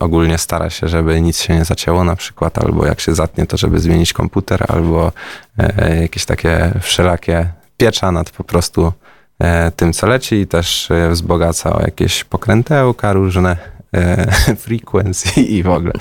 ogólnie 0.00 0.38
stara 0.38 0.70
się, 0.70 0.88
żeby 0.88 1.20
nic 1.20 1.40
się 1.40 1.54
nie 1.54 1.64
zacięło 1.64 2.04
na 2.04 2.16
przykład, 2.16 2.58
albo 2.58 2.86
jak 2.86 3.00
się 3.00 3.14
zatnie, 3.14 3.46
to 3.46 3.56
żeby 3.56 3.78
zmienić 3.78 4.12
komputer, 4.12 4.64
albo 4.68 5.12
jakieś 6.00 6.24
takie 6.24 6.72
wszelakie 6.80 7.48
piecza 7.76 8.12
nad 8.12 8.30
po 8.30 8.44
prostu 8.44 8.92
tym, 9.76 9.92
co 9.92 10.06
leci 10.06 10.34
i 10.34 10.46
też 10.46 10.88
wzbogaca 11.10 11.72
o 11.72 11.80
jakieś 11.80 12.24
pokrętełka 12.24 13.12
różne, 13.12 13.56
e, 13.96 14.26
frequency 14.66 15.40
i 15.40 15.62
w 15.62 15.68
ogóle. 15.68 15.92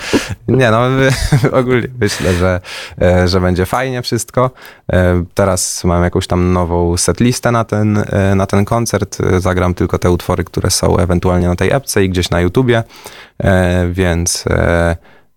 Nie 0.48 0.72
no, 0.72 0.82
ogólnie 1.60 1.88
myślę, 2.00 2.34
że, 2.34 2.62
e, 3.02 3.28
że 3.28 3.42
będzie 3.42 3.66
fajnie 3.66 4.02
wszystko. 4.02 4.52
E, 4.94 5.24
Teraz 5.34 5.84
mam 5.84 6.04
jakąś 6.04 6.28
tam 6.28 6.54
nową 6.54 6.98
setlistę 6.98 7.52
na 7.52 7.64
ten, 7.64 8.04
na 8.36 8.46
ten 8.46 8.66
koncert. 8.66 9.18
Zagram 9.38 9.74
tylko 9.74 10.00
te 10.00 10.12
utwory, 10.12 10.44
które 10.44 10.72
są 10.72 10.98
ewentualnie 10.98 11.48
na 11.48 11.56
tej 11.56 11.72
epce 11.72 12.04
i 12.04 12.10
gdzieś 12.10 12.30
na 12.30 12.42
YouTubie, 12.42 12.84
więc 13.92 14.46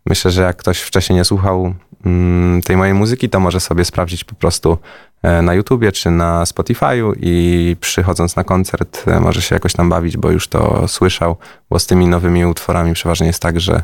myślę, 0.08 0.30
że 0.30 0.42
jak 0.42 0.56
ktoś 0.56 0.80
wcześniej 0.80 1.16
nie 1.16 1.24
słuchał 1.24 1.74
mm, 2.04 2.62
tej 2.62 2.76
mojej 2.76 2.94
muzyki, 2.94 3.28
to 3.28 3.40
może 3.40 3.60
sobie 3.60 3.84
sprawdzić 3.84 4.24
po 4.24 4.34
prostu 4.34 4.78
e, 5.22 5.42
na 5.42 5.54
YouTubie 5.54 5.92
czy 5.92 6.10
na 6.10 6.44
Spotify'u 6.44 7.12
i 7.20 7.76
przychodząc 7.80 8.36
na 8.36 8.44
koncert 8.44 9.04
e, 9.06 9.20
może 9.20 9.42
się 9.42 9.54
jakoś 9.54 9.72
tam 9.72 9.88
bawić, 9.88 10.16
bo 10.16 10.30
już 10.30 10.48
to 10.48 10.88
słyszał, 10.88 11.36
bo 11.70 11.78
z 11.78 11.86
tymi 11.86 12.06
nowymi 12.06 12.46
utworami 12.46 12.94
przeważnie 12.94 13.26
jest 13.26 13.42
tak, 13.42 13.60
że, 13.60 13.82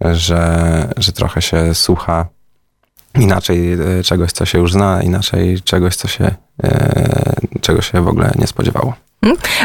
że, 0.00 0.92
że 0.96 1.12
trochę 1.12 1.42
się 1.42 1.74
słucha 1.74 2.26
inaczej 3.14 3.72
e, 3.72 4.02
czegoś, 4.02 4.32
co 4.32 4.44
się 4.44 4.58
już 4.58 4.72
zna, 4.72 5.02
inaczej 5.02 5.60
czegoś, 5.62 5.96
co 5.96 6.08
się, 6.08 6.34
czego 7.60 7.82
się 7.82 8.02
w 8.02 8.08
ogóle 8.08 8.32
nie 8.38 8.46
spodziewało. 8.46 9.05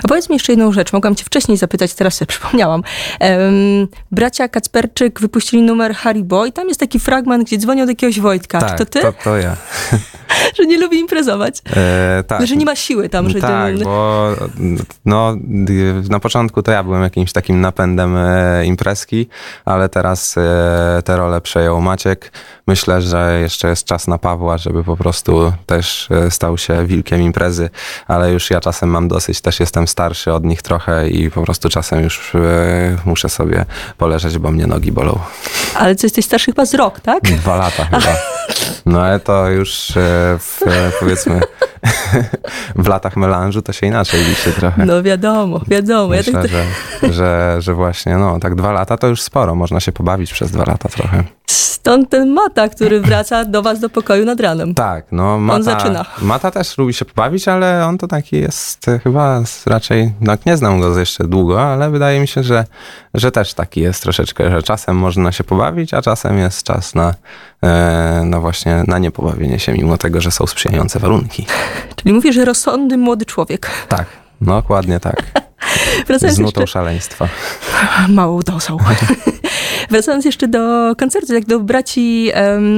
A 0.03 0.07
powiedz 0.07 0.29
mi 0.29 0.35
jeszcze 0.35 0.51
jedną 0.51 0.71
rzecz. 0.71 0.93
Mogłam 0.93 1.15
cię 1.15 1.25
wcześniej 1.25 1.57
zapytać, 1.57 1.93
teraz 1.93 2.13
sobie 2.13 2.27
przypomniałam. 2.27 2.83
Em, 3.19 3.87
bracia 4.11 4.47
Kacperczyk 4.47 5.19
wypuścili 5.19 5.63
numer 5.63 5.95
Haribo 5.95 6.45
i 6.45 6.51
tam 6.51 6.67
jest 6.67 6.79
taki 6.79 6.99
fragment, 6.99 7.43
gdzie 7.47 7.57
dzwonią 7.57 7.85
do 7.85 7.91
jakiegoś 7.91 8.19
Wojtka. 8.19 8.69
Czy 8.69 8.75
to 8.75 8.85
ty? 8.85 9.01
To, 9.01 9.13
to 9.23 9.37
ja. 9.37 9.55
Że 10.57 10.65
nie 10.65 10.77
lubi 10.77 10.99
imprezować? 10.99 11.61
E, 11.75 12.23
tak. 12.27 12.47
Że 12.47 12.55
nie 12.55 12.65
ma 12.65 12.75
siły 12.75 13.09
tam, 13.09 13.29
że... 13.29 13.39
Tak, 13.39 13.83
bo 13.83 14.29
no, 15.05 15.35
na 16.09 16.19
początku 16.19 16.63
to 16.63 16.71
ja 16.71 16.83
byłem 16.83 17.03
jakimś 17.03 17.31
takim 17.31 17.61
napędem 17.61 18.17
e, 18.17 18.65
imprezki, 18.65 19.27
ale 19.65 19.89
teraz 19.89 20.35
e, 20.37 21.01
tę 21.05 21.17
rolę 21.17 21.41
przejął 21.41 21.81
Maciek. 21.81 22.31
Myślę, 22.71 23.01
że 23.01 23.39
jeszcze 23.41 23.67
jest 23.67 23.85
czas 23.85 24.07
na 24.07 24.17
Pawła, 24.17 24.57
żeby 24.57 24.83
po 24.83 24.97
prostu 24.97 25.53
też 25.65 26.07
e, 26.11 26.31
stał 26.31 26.57
się 26.57 26.85
wilkiem 26.85 27.21
imprezy, 27.21 27.69
ale 28.07 28.31
już 28.31 28.49
ja 28.49 28.59
czasem 28.61 28.89
mam 28.89 29.07
dosyć, 29.07 29.41
też 29.41 29.59
jestem 29.59 29.87
starszy 29.87 30.33
od 30.33 30.43
nich 30.43 30.61
trochę 30.61 31.09
i 31.09 31.31
po 31.31 31.43
prostu 31.43 31.69
czasem 31.69 32.03
już 32.03 32.35
e, 32.35 32.39
muszę 33.05 33.29
sobie 33.29 33.65
poleżeć, 33.97 34.37
bo 34.37 34.51
mnie 34.51 34.67
nogi 34.67 34.91
bolą. 34.91 35.19
Ale 35.75 35.95
co, 35.95 36.07
jesteś 36.07 36.25
starszy 36.25 36.45
chyba 36.45 36.65
z 36.65 36.73
rok, 36.73 36.99
tak? 36.99 37.23
Dwa 37.23 37.55
lata 37.55 37.85
chyba. 37.91 38.15
No 38.85 39.01
ale 39.01 39.19
to 39.19 39.49
już 39.49 39.97
e, 39.97 40.37
w, 40.39 40.61
e, 40.67 40.91
powiedzmy 40.99 41.41
w 42.75 42.87
latach 42.87 43.17
melanżu 43.17 43.61
to 43.61 43.73
się 43.73 43.87
inaczej 43.87 44.23
liczy 44.23 44.51
trochę. 44.51 44.85
No 44.85 45.03
wiadomo, 45.03 45.61
wiadomo. 45.67 46.13
Ja 46.13 46.19
Myślę, 46.19 46.41
tak, 46.41 46.51
że, 46.51 46.63
że, 47.13 47.55
że 47.59 47.73
właśnie, 47.73 48.17
no, 48.17 48.39
tak 48.39 48.55
dwa 48.55 48.71
lata 48.71 48.97
to 48.97 49.07
już 49.07 49.21
sporo. 49.21 49.55
Można 49.55 49.79
się 49.79 49.91
pobawić 49.91 50.33
przez 50.33 50.51
dwa 50.51 50.63
lata 50.67 50.89
trochę. 50.89 51.23
stąd 51.81 52.09
ten 52.09 52.29
Mata, 52.29 52.69
który 52.69 53.01
wraca 53.01 53.45
do 53.45 53.61
was 53.61 53.79
do 53.79 53.89
pokoju 53.89 54.25
nad 54.25 54.39
ranem. 54.39 54.73
Tak, 54.73 55.05
no 55.11 55.39
Mata, 55.39 55.63
zaczyna. 55.63 56.05
Mata 56.21 56.51
też 56.51 56.77
lubi 56.77 56.93
się 56.93 57.05
pobawić, 57.05 57.47
ale 57.47 57.85
on 57.85 57.97
to 57.97 58.07
taki 58.07 58.35
jest 58.35 58.87
e, 58.87 58.99
chyba 58.99 59.41
raczej, 59.65 60.13
no 60.21 60.33
nie 60.45 60.57
znam 60.57 60.79
go 60.79 60.99
jeszcze 60.99 61.27
długo, 61.27 61.61
ale 61.61 61.89
wydaje 61.89 62.19
mi 62.19 62.27
się, 62.27 62.43
że, 62.43 62.65
że 63.13 63.31
też 63.31 63.53
taki 63.53 63.81
jest 63.81 64.03
troszeczkę, 64.03 64.51
że 64.51 64.63
czasem 64.63 64.95
można 64.95 65.31
się 65.31 65.43
pobawić, 65.43 65.93
a 65.93 66.01
czasem 66.01 66.37
jest 66.37 66.63
czas 66.63 66.95
na, 66.95 67.13
no 68.25 68.41
właśnie, 68.41 68.83
na 68.87 68.99
niepobawienie 68.99 69.59
się, 69.59 69.73
mimo 69.73 69.97
tego, 69.97 70.21
że 70.21 70.31
są 70.31 70.47
sprzyjające 70.47 70.99
warunki. 70.99 71.45
Czyli 71.95 72.13
mówisz, 72.13 72.35
że 72.35 72.45
rozsądny 72.45 72.97
młody 72.97 73.25
człowiek. 73.25 73.69
Tak, 73.87 74.05
no 74.41 74.53
dokładnie 74.53 74.99
tak. 74.99 75.23
Wracając 76.07 76.37
Z 76.37 76.39
nutą 76.39 76.61
jeszcze... 76.61 76.73
szaleństwa. 76.73 77.27
Małą 78.09 78.39
dozą. 78.39 78.77
Wracając 79.89 80.25
jeszcze 80.25 80.47
do 80.47 80.95
koncertu, 80.95 81.33
jak 81.33 81.45
do 81.45 81.59
braci 81.59 82.31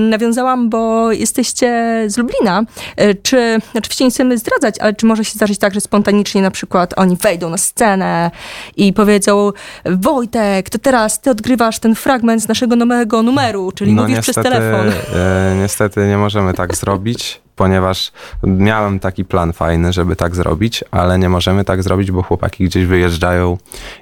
nawiązałam, 0.10 0.70
bo 0.70 1.12
jesteście 1.12 2.04
z 2.08 2.18
Lublina. 2.18 2.64
E, 2.98 3.14
Czy, 3.14 3.58
oczywiście 3.76 4.06
nie 4.06 4.12
chcemy 4.12 4.38
zdradzać, 4.38 4.80
ale 4.80 4.94
czy 4.94 5.06
może 5.06 5.26
się 5.26 5.32
zdarzyć 5.34 5.60
tak, 5.60 5.74
że 5.74 5.82
spontanicznie 5.82 6.42
na 6.42 6.52
przykład 6.52 6.94
oni 6.98 7.18
wejdą 7.18 7.50
na 7.50 7.58
scenę 7.58 8.32
i 8.78 8.94
powiedzą 8.94 9.52
Wojtek, 9.86 10.70
to 10.70 10.78
teraz 10.78 11.22
ty 11.22 11.30
odgrywasz 11.30 11.80
ten 11.80 11.96
fragment 11.96 12.42
z 12.44 12.48
naszego 12.48 12.76
nowego 12.76 13.24
numeru, 13.24 13.72
czyli 13.72 13.92
mówisz 13.94 14.20
przez 14.20 14.36
telefon. 14.36 14.92
E, 15.16 15.56
niestety 15.62 16.08
nie 16.08 16.18
możemy 16.18 16.54
tak 16.54 16.76
zrobić, 16.76 17.42
ponieważ 17.56 18.12
miałem 18.44 19.00
taki 19.00 19.26
plan 19.26 19.54
fajny, 19.54 19.94
żeby 19.94 20.16
tak 20.16 20.36
zrobić, 20.36 20.84
ale 20.92 21.20
nie 21.20 21.30
możemy 21.30 21.64
tak 21.66 21.84
zrobić, 21.84 22.12
bo 22.12 22.24
chłopaki 22.24 22.66
gdzieś 22.66 22.86
wyjeżdżają 22.86 23.58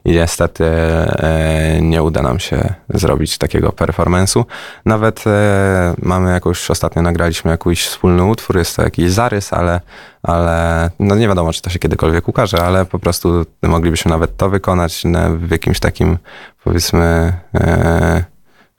i 0.06 0.12
niestety 0.12 0.66
e, 0.66 1.80
nie 1.82 2.04
uda 2.04 2.22
nam 2.22 2.40
się 2.40 2.74
zrobić 2.90 3.38
takiego 3.38 3.70
performance'u. 3.70 4.44
Nawet 4.86 5.24
e, 5.28 5.94
mamy 6.02 6.32
jakąś, 6.32 6.72
ostatnio 6.72 7.02
nagraliśmy 7.02 7.52
jakiś 7.52 7.88
wspólny 7.88 8.24
utwór, 8.24 8.58
jest 8.58 8.76
to 8.76 8.84
jakiś 8.84 9.12
zarys, 9.12 9.54
ale, 9.54 9.82
ale 10.24 10.90
no 11.00 11.16
nie 11.16 11.28
wiadomo, 11.28 11.54
czy 11.54 11.62
to 11.62 11.70
się 11.70 11.80
kiedykolwiek 11.80 12.28
ukaże, 12.28 12.58
ale 12.58 12.86
po 12.86 13.00
prostu 13.00 13.46
moglibyśmy 13.62 14.12
nawet 14.12 14.38
to 14.38 14.50
wykonać 14.50 15.06
na, 15.06 15.30
w 15.30 15.52
jakimś 15.52 15.80
takim, 15.80 16.18
powiedzmy, 16.64 17.34
e, 17.56 18.31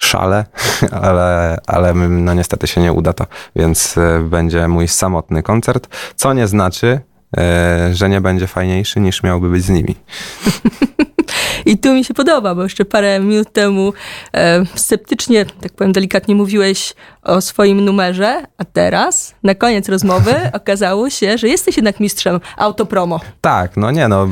szale, 0.05 0.45
ale, 1.09 1.59
ale 1.67 1.95
no 1.95 2.35
niestety 2.35 2.67
się 2.67 2.81
nie 2.81 2.93
uda 2.93 3.13
to, 3.13 3.27
więc 3.57 3.99
e, 3.99 4.19
będzie 4.19 4.69
mój 4.69 4.89
samotny 4.89 5.43
koncert, 5.43 5.89
co 6.17 6.33
nie 6.33 6.47
znaczy, 6.47 7.01
e, 7.37 7.91
że 7.93 8.09
nie 8.09 8.21
będzie 8.21 8.47
fajniejszy 8.47 9.01
niż 9.01 9.23
miałby 9.23 9.49
być 9.49 9.65
z 9.65 9.69
nimi. 9.69 9.95
I 11.67 11.79
tu 11.79 11.95
mi 11.95 12.05
się 12.05 12.15
podoba, 12.15 12.55
bo 12.55 12.63
jeszcze 12.63 12.85
parę 12.85 13.21
minut 13.21 13.53
temu 13.53 13.93
e, 14.35 14.65
sceptycznie, 14.75 15.45
tak 15.45 15.73
powiem 15.73 15.93
delikatnie, 15.93 16.35
mówiłeś 16.35 16.95
o 17.23 17.41
swoim 17.41 17.85
numerze, 17.85 18.43
a 18.59 18.65
teraz, 18.65 19.35
na 19.43 19.55
koniec 19.55 19.89
rozmowy, 19.89 20.35
okazało 20.53 21.11
się, 21.11 21.39
że 21.39 21.49
jesteś 21.49 21.77
jednak 21.77 22.01
mistrzem 22.01 22.41
autopromo. 22.57 23.21
Tak, 23.41 23.77
no 23.77 23.91
nie 23.91 24.09
no, 24.09 24.29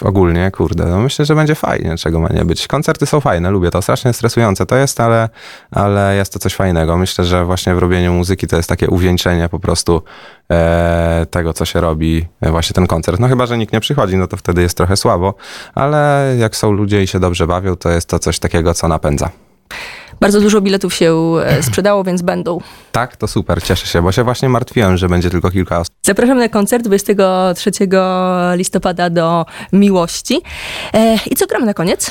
ogólnie, 0.00 0.50
kurde, 0.50 0.84
no 0.84 0.98
myślę, 0.98 1.24
że 1.24 1.34
będzie 1.34 1.54
fajnie, 1.54 1.96
czego 1.96 2.20
ma 2.20 2.28
nie 2.28 2.44
być. 2.44 2.66
Koncerty 2.66 3.06
są 3.06 3.20
fajne, 3.20 3.50
lubię 3.50 3.70
to, 3.70 3.82
strasznie 3.82 4.12
stresujące 4.12 4.66
to 4.66 4.76
jest, 4.76 5.00
ale, 5.00 5.28
ale 5.70 6.16
jest 6.16 6.32
to 6.32 6.38
coś 6.38 6.54
fajnego. 6.54 6.96
Myślę, 6.96 7.24
że 7.24 7.44
właśnie 7.44 7.74
w 7.74 7.78
robieniu 7.78 8.12
muzyki 8.12 8.46
to 8.46 8.56
jest 8.56 8.68
takie 8.68 8.88
uwieńczenie 8.88 9.48
po 9.48 9.58
prostu 9.58 10.02
e, 10.50 11.26
tego, 11.30 11.52
co 11.52 11.64
się 11.64 11.80
robi, 11.80 12.26
e, 12.40 12.50
właśnie 12.50 12.74
ten 12.74 12.86
koncert. 12.86 13.20
No 13.20 13.28
chyba, 13.28 13.46
że 13.46 13.58
nikt 13.58 13.72
nie 13.72 13.80
przychodzi, 13.80 14.16
no 14.16 14.26
to 14.26 14.36
wtedy 14.36 14.62
jest 14.62 14.76
trochę 14.76 14.96
słabo, 14.96 15.34
ale 15.74 16.34
jak 16.38 16.56
są 16.56 16.72
ludzie 16.72 17.02
i 17.02 17.06
się 17.06 17.20
dobrze 17.20 17.46
bawią, 17.46 17.76
to 17.76 17.90
jest 17.90 18.08
to 18.08 18.18
coś 18.18 18.38
takiego, 18.38 18.74
co 18.74 18.88
napędza. 18.88 19.30
Bardzo 20.20 20.40
dużo 20.40 20.60
biletów 20.60 20.94
się 20.94 21.14
e, 21.44 21.62
sprzedało, 21.62 22.04
więc 22.04 22.22
będą. 22.22 22.58
Tak, 22.92 23.16
to 23.16 23.28
super, 23.28 23.62
cieszę 23.62 23.86
się, 23.86 24.02
bo 24.02 24.12
się 24.12 24.24
właśnie 24.24 24.48
martwiłem, 24.48 24.96
że 24.96 25.08
będzie 25.08 25.30
tylko 25.30 25.50
kilka 25.50 25.80
osób. 25.80 25.94
Zapraszam 26.02 26.38
na 26.38 26.48
koncert 26.48 26.84
23 26.84 27.70
listopada 28.56 29.10
do 29.10 29.46
Miłości. 29.72 30.42
E, 30.94 31.18
I 31.30 31.36
co 31.36 31.46
gramy 31.46 31.66
na 31.66 31.74
koniec? 31.74 32.10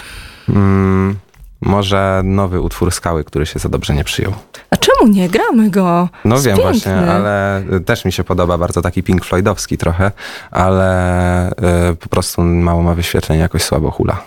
Mm, 0.49 1.15
może 1.61 2.21
nowy 2.23 2.61
utwór 2.61 2.91
Skały, 2.91 3.23
który 3.23 3.45
się 3.45 3.59
za 3.59 3.69
dobrze 3.69 3.93
nie 3.93 4.03
przyjął. 4.03 4.33
A 4.69 4.77
czemu 4.77 5.11
nie? 5.13 5.29
Gramy 5.29 5.69
go. 5.69 6.09
No 6.25 6.35
Jest 6.35 6.45
wiem 6.45 6.57
piękny. 6.57 6.71
właśnie, 6.73 7.11
ale 7.11 7.63
też 7.85 8.05
mi 8.05 8.11
się 8.11 8.23
podoba 8.23 8.57
bardzo 8.57 8.81
taki 8.81 9.03
Pink 9.03 9.25
Floydowski 9.25 9.77
trochę, 9.77 10.11
ale 10.51 11.49
y, 11.51 11.95
po 11.99 12.09
prostu 12.09 12.41
mało 12.41 12.81
ma 12.83 12.93
wyświetleń, 12.95 13.39
jakoś 13.39 13.63
słabo 13.63 13.91
hula. 13.91 14.17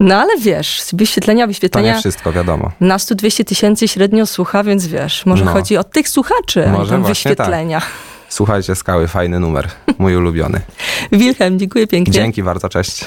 No 0.00 0.14
ale 0.16 0.38
wiesz, 0.38 0.82
wyświetlenia, 0.92 1.40
To 1.42 1.46
nie 1.46 1.48
wyświetlenia. 1.48 1.98
wszystko, 1.98 2.32
wiadomo. 2.32 2.70
Na 2.80 2.96
100-200 2.96 3.44
tysięcy 3.44 3.88
średnio 3.88 4.26
słucha, 4.26 4.64
więc 4.64 4.86
wiesz, 4.86 5.26
może 5.26 5.44
No. 5.44 5.52
chodzi 5.52 5.76
o 5.76 5.84
tych 5.84 6.08
słuchaczy, 6.08 6.62
a 6.62 6.66
nie 6.66 6.72
Może 6.78 6.90
tam 6.90 7.02
właśnie 7.02 7.28
tak. 7.36 7.46
wyświetlenia. 7.46 7.82
Słuchajcie, 8.28 8.74
Skały, 8.74 9.08
fajny 9.08 9.40
numer, 9.40 9.68
mój 9.98 10.16
ulubiony. 10.16 10.60
Wilhelm, 11.12 11.58
dziękuję 11.58 11.86
pięknie. 11.86 12.12
Dzięki 12.12 12.42
bardzo, 12.42 12.68
cześć. 12.68 13.04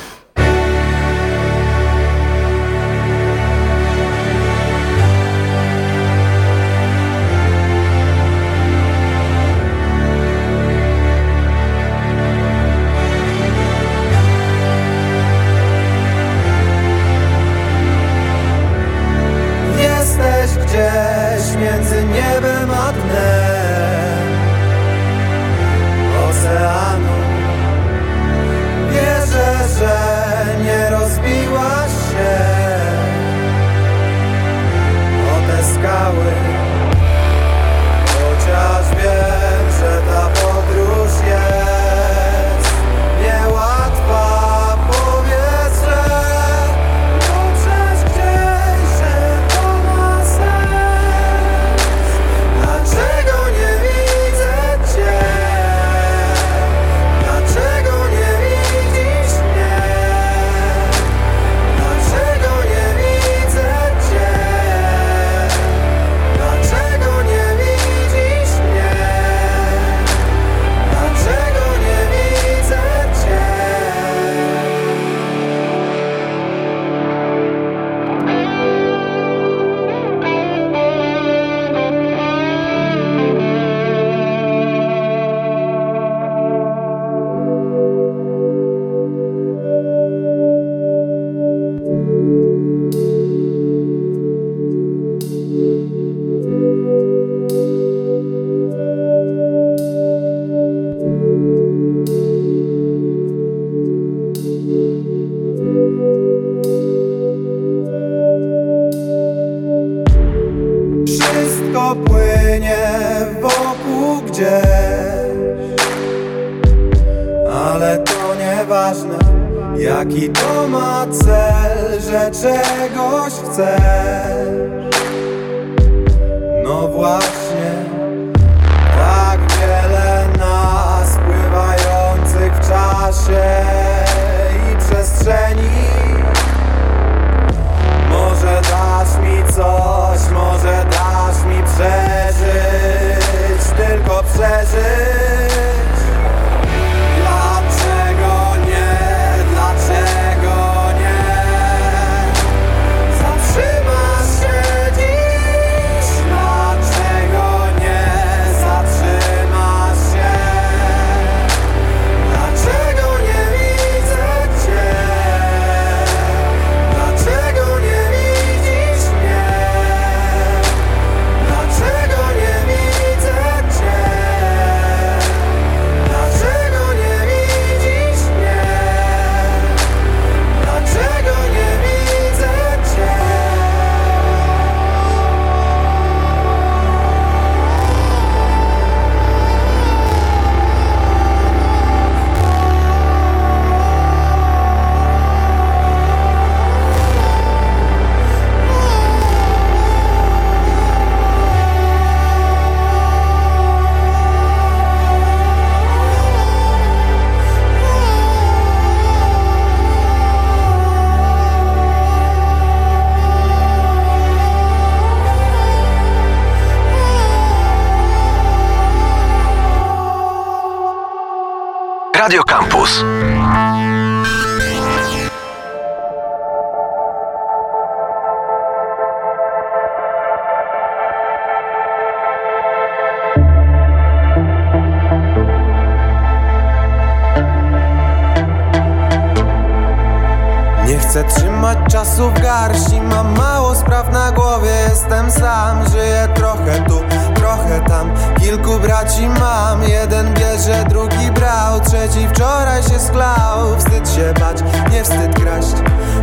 Wczoraj 252.34 252.84
się 252.84 253.00
sklał. 253.00 253.78
Wstyd 253.78 254.10
się 254.10 254.34
bać, 254.40 254.58
nie 254.92 255.04
wstyd 255.04 255.40
kraść. 255.40 255.74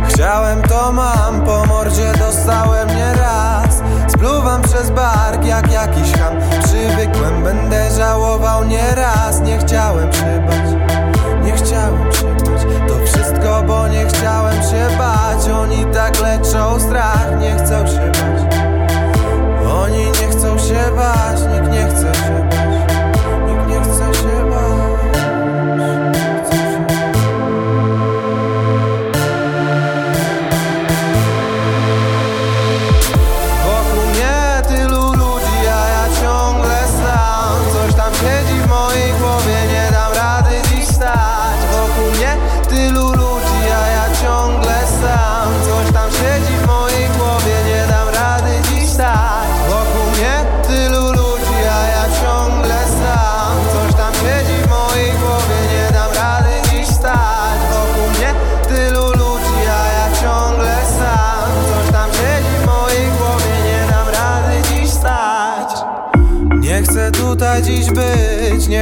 Chciałem 0.07 0.61
to 0.61 0.91
mam, 0.91 1.41
po 1.45 1.65
mordzie 1.65 2.13
dostałem 2.19 2.87
nie 2.87 3.13
raz 3.13 3.81
Spluwam 4.17 4.61
przez 4.61 4.89
bark 4.89 5.45
jak 5.45 5.71
jakiś 5.71 6.11
ham. 6.11 6.33
Przywykłem, 6.63 7.43
będę 7.43 7.91
żałował 7.91 8.63
nie 8.63 8.95
raz 8.95 9.39
Nie 9.39 9.57
chciałem 9.57 10.13
się 10.13 10.45
bać, 10.47 10.95
nie 11.43 11.51
chciałem 11.51 12.13
się 12.13 12.35
bać. 12.35 12.61
To 12.87 13.05
wszystko, 13.05 13.63
bo 13.67 13.87
nie 13.87 14.05
chciałem 14.05 14.55
się 14.55 14.97
bać. 14.97 15.49
Oni 15.49 15.85
tak 15.93 16.19
leczą 16.19 16.79
strach, 16.79 17.27
nie 17.39 17.55
chcą 17.55 17.87
się 17.87 18.11
bać. 18.11 18.55
Oni 19.83 20.05
nie 20.05 20.27
chcą 20.31 20.57
się 20.57 20.91
bać, 20.95 21.39
nikt 21.53 21.71
nie 21.71 21.87
chce 21.87 22.16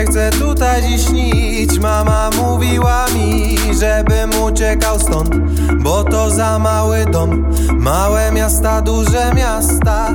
chcę 0.05 0.29
tutaj 0.29 0.81
dziś 0.83 1.05
śnić. 1.05 1.79
Mama 1.79 2.29
mówiła 2.37 3.05
mi, 3.15 3.57
żebym 3.79 4.43
uciekał 4.43 4.99
stąd 4.99 5.35
Bo 5.83 6.03
to 6.03 6.29
za 6.29 6.59
mały 6.59 7.05
dom. 7.05 7.53
Małe 7.79 8.31
miasta, 8.31 8.81
duże 8.81 9.33
miasta 9.35 10.09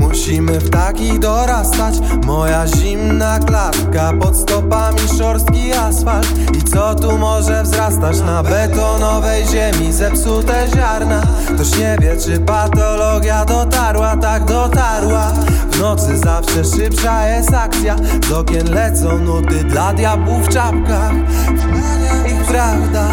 Musimy 0.00 0.60
w 0.60 0.70
takich 0.70 1.18
dorastać. 1.18 1.94
Moja 2.26 2.66
zimna 2.66 3.38
klatka 3.38 4.12
Pod 4.20 4.36
stopami 4.36 5.00
szorstki 5.18 5.72
asfalt. 5.72 6.26
I 6.58 6.62
co 6.62 6.94
tu 6.94 7.18
może 7.18 7.62
wzrastać? 7.62 8.20
Na 8.20 8.42
betonowej 8.42 9.44
ziemi 9.46 9.92
Zepsute 9.92 10.66
ziarna. 10.76 11.22
Ktoś 11.54 11.78
nie 11.78 11.96
wie 12.00 12.16
czy 12.16 12.40
patologia 12.40 13.44
dotarła 13.44 14.16
Tak 14.16 14.44
dotarła 14.44 15.32
W 15.76 15.80
nocy 15.80 16.18
zawsze 16.18 16.64
szybsza 16.64 17.28
jest 17.28 17.54
akcja. 17.54 17.96
Z 18.28 18.32
okien 18.32 18.74
lecą 18.74 19.18
nuty 19.18 19.64
dla 19.64 19.92
diabłów 19.92 20.46
w 20.46 20.48
czapkach. 20.48 21.12
Ich 22.26 22.46
prawda 22.48 23.08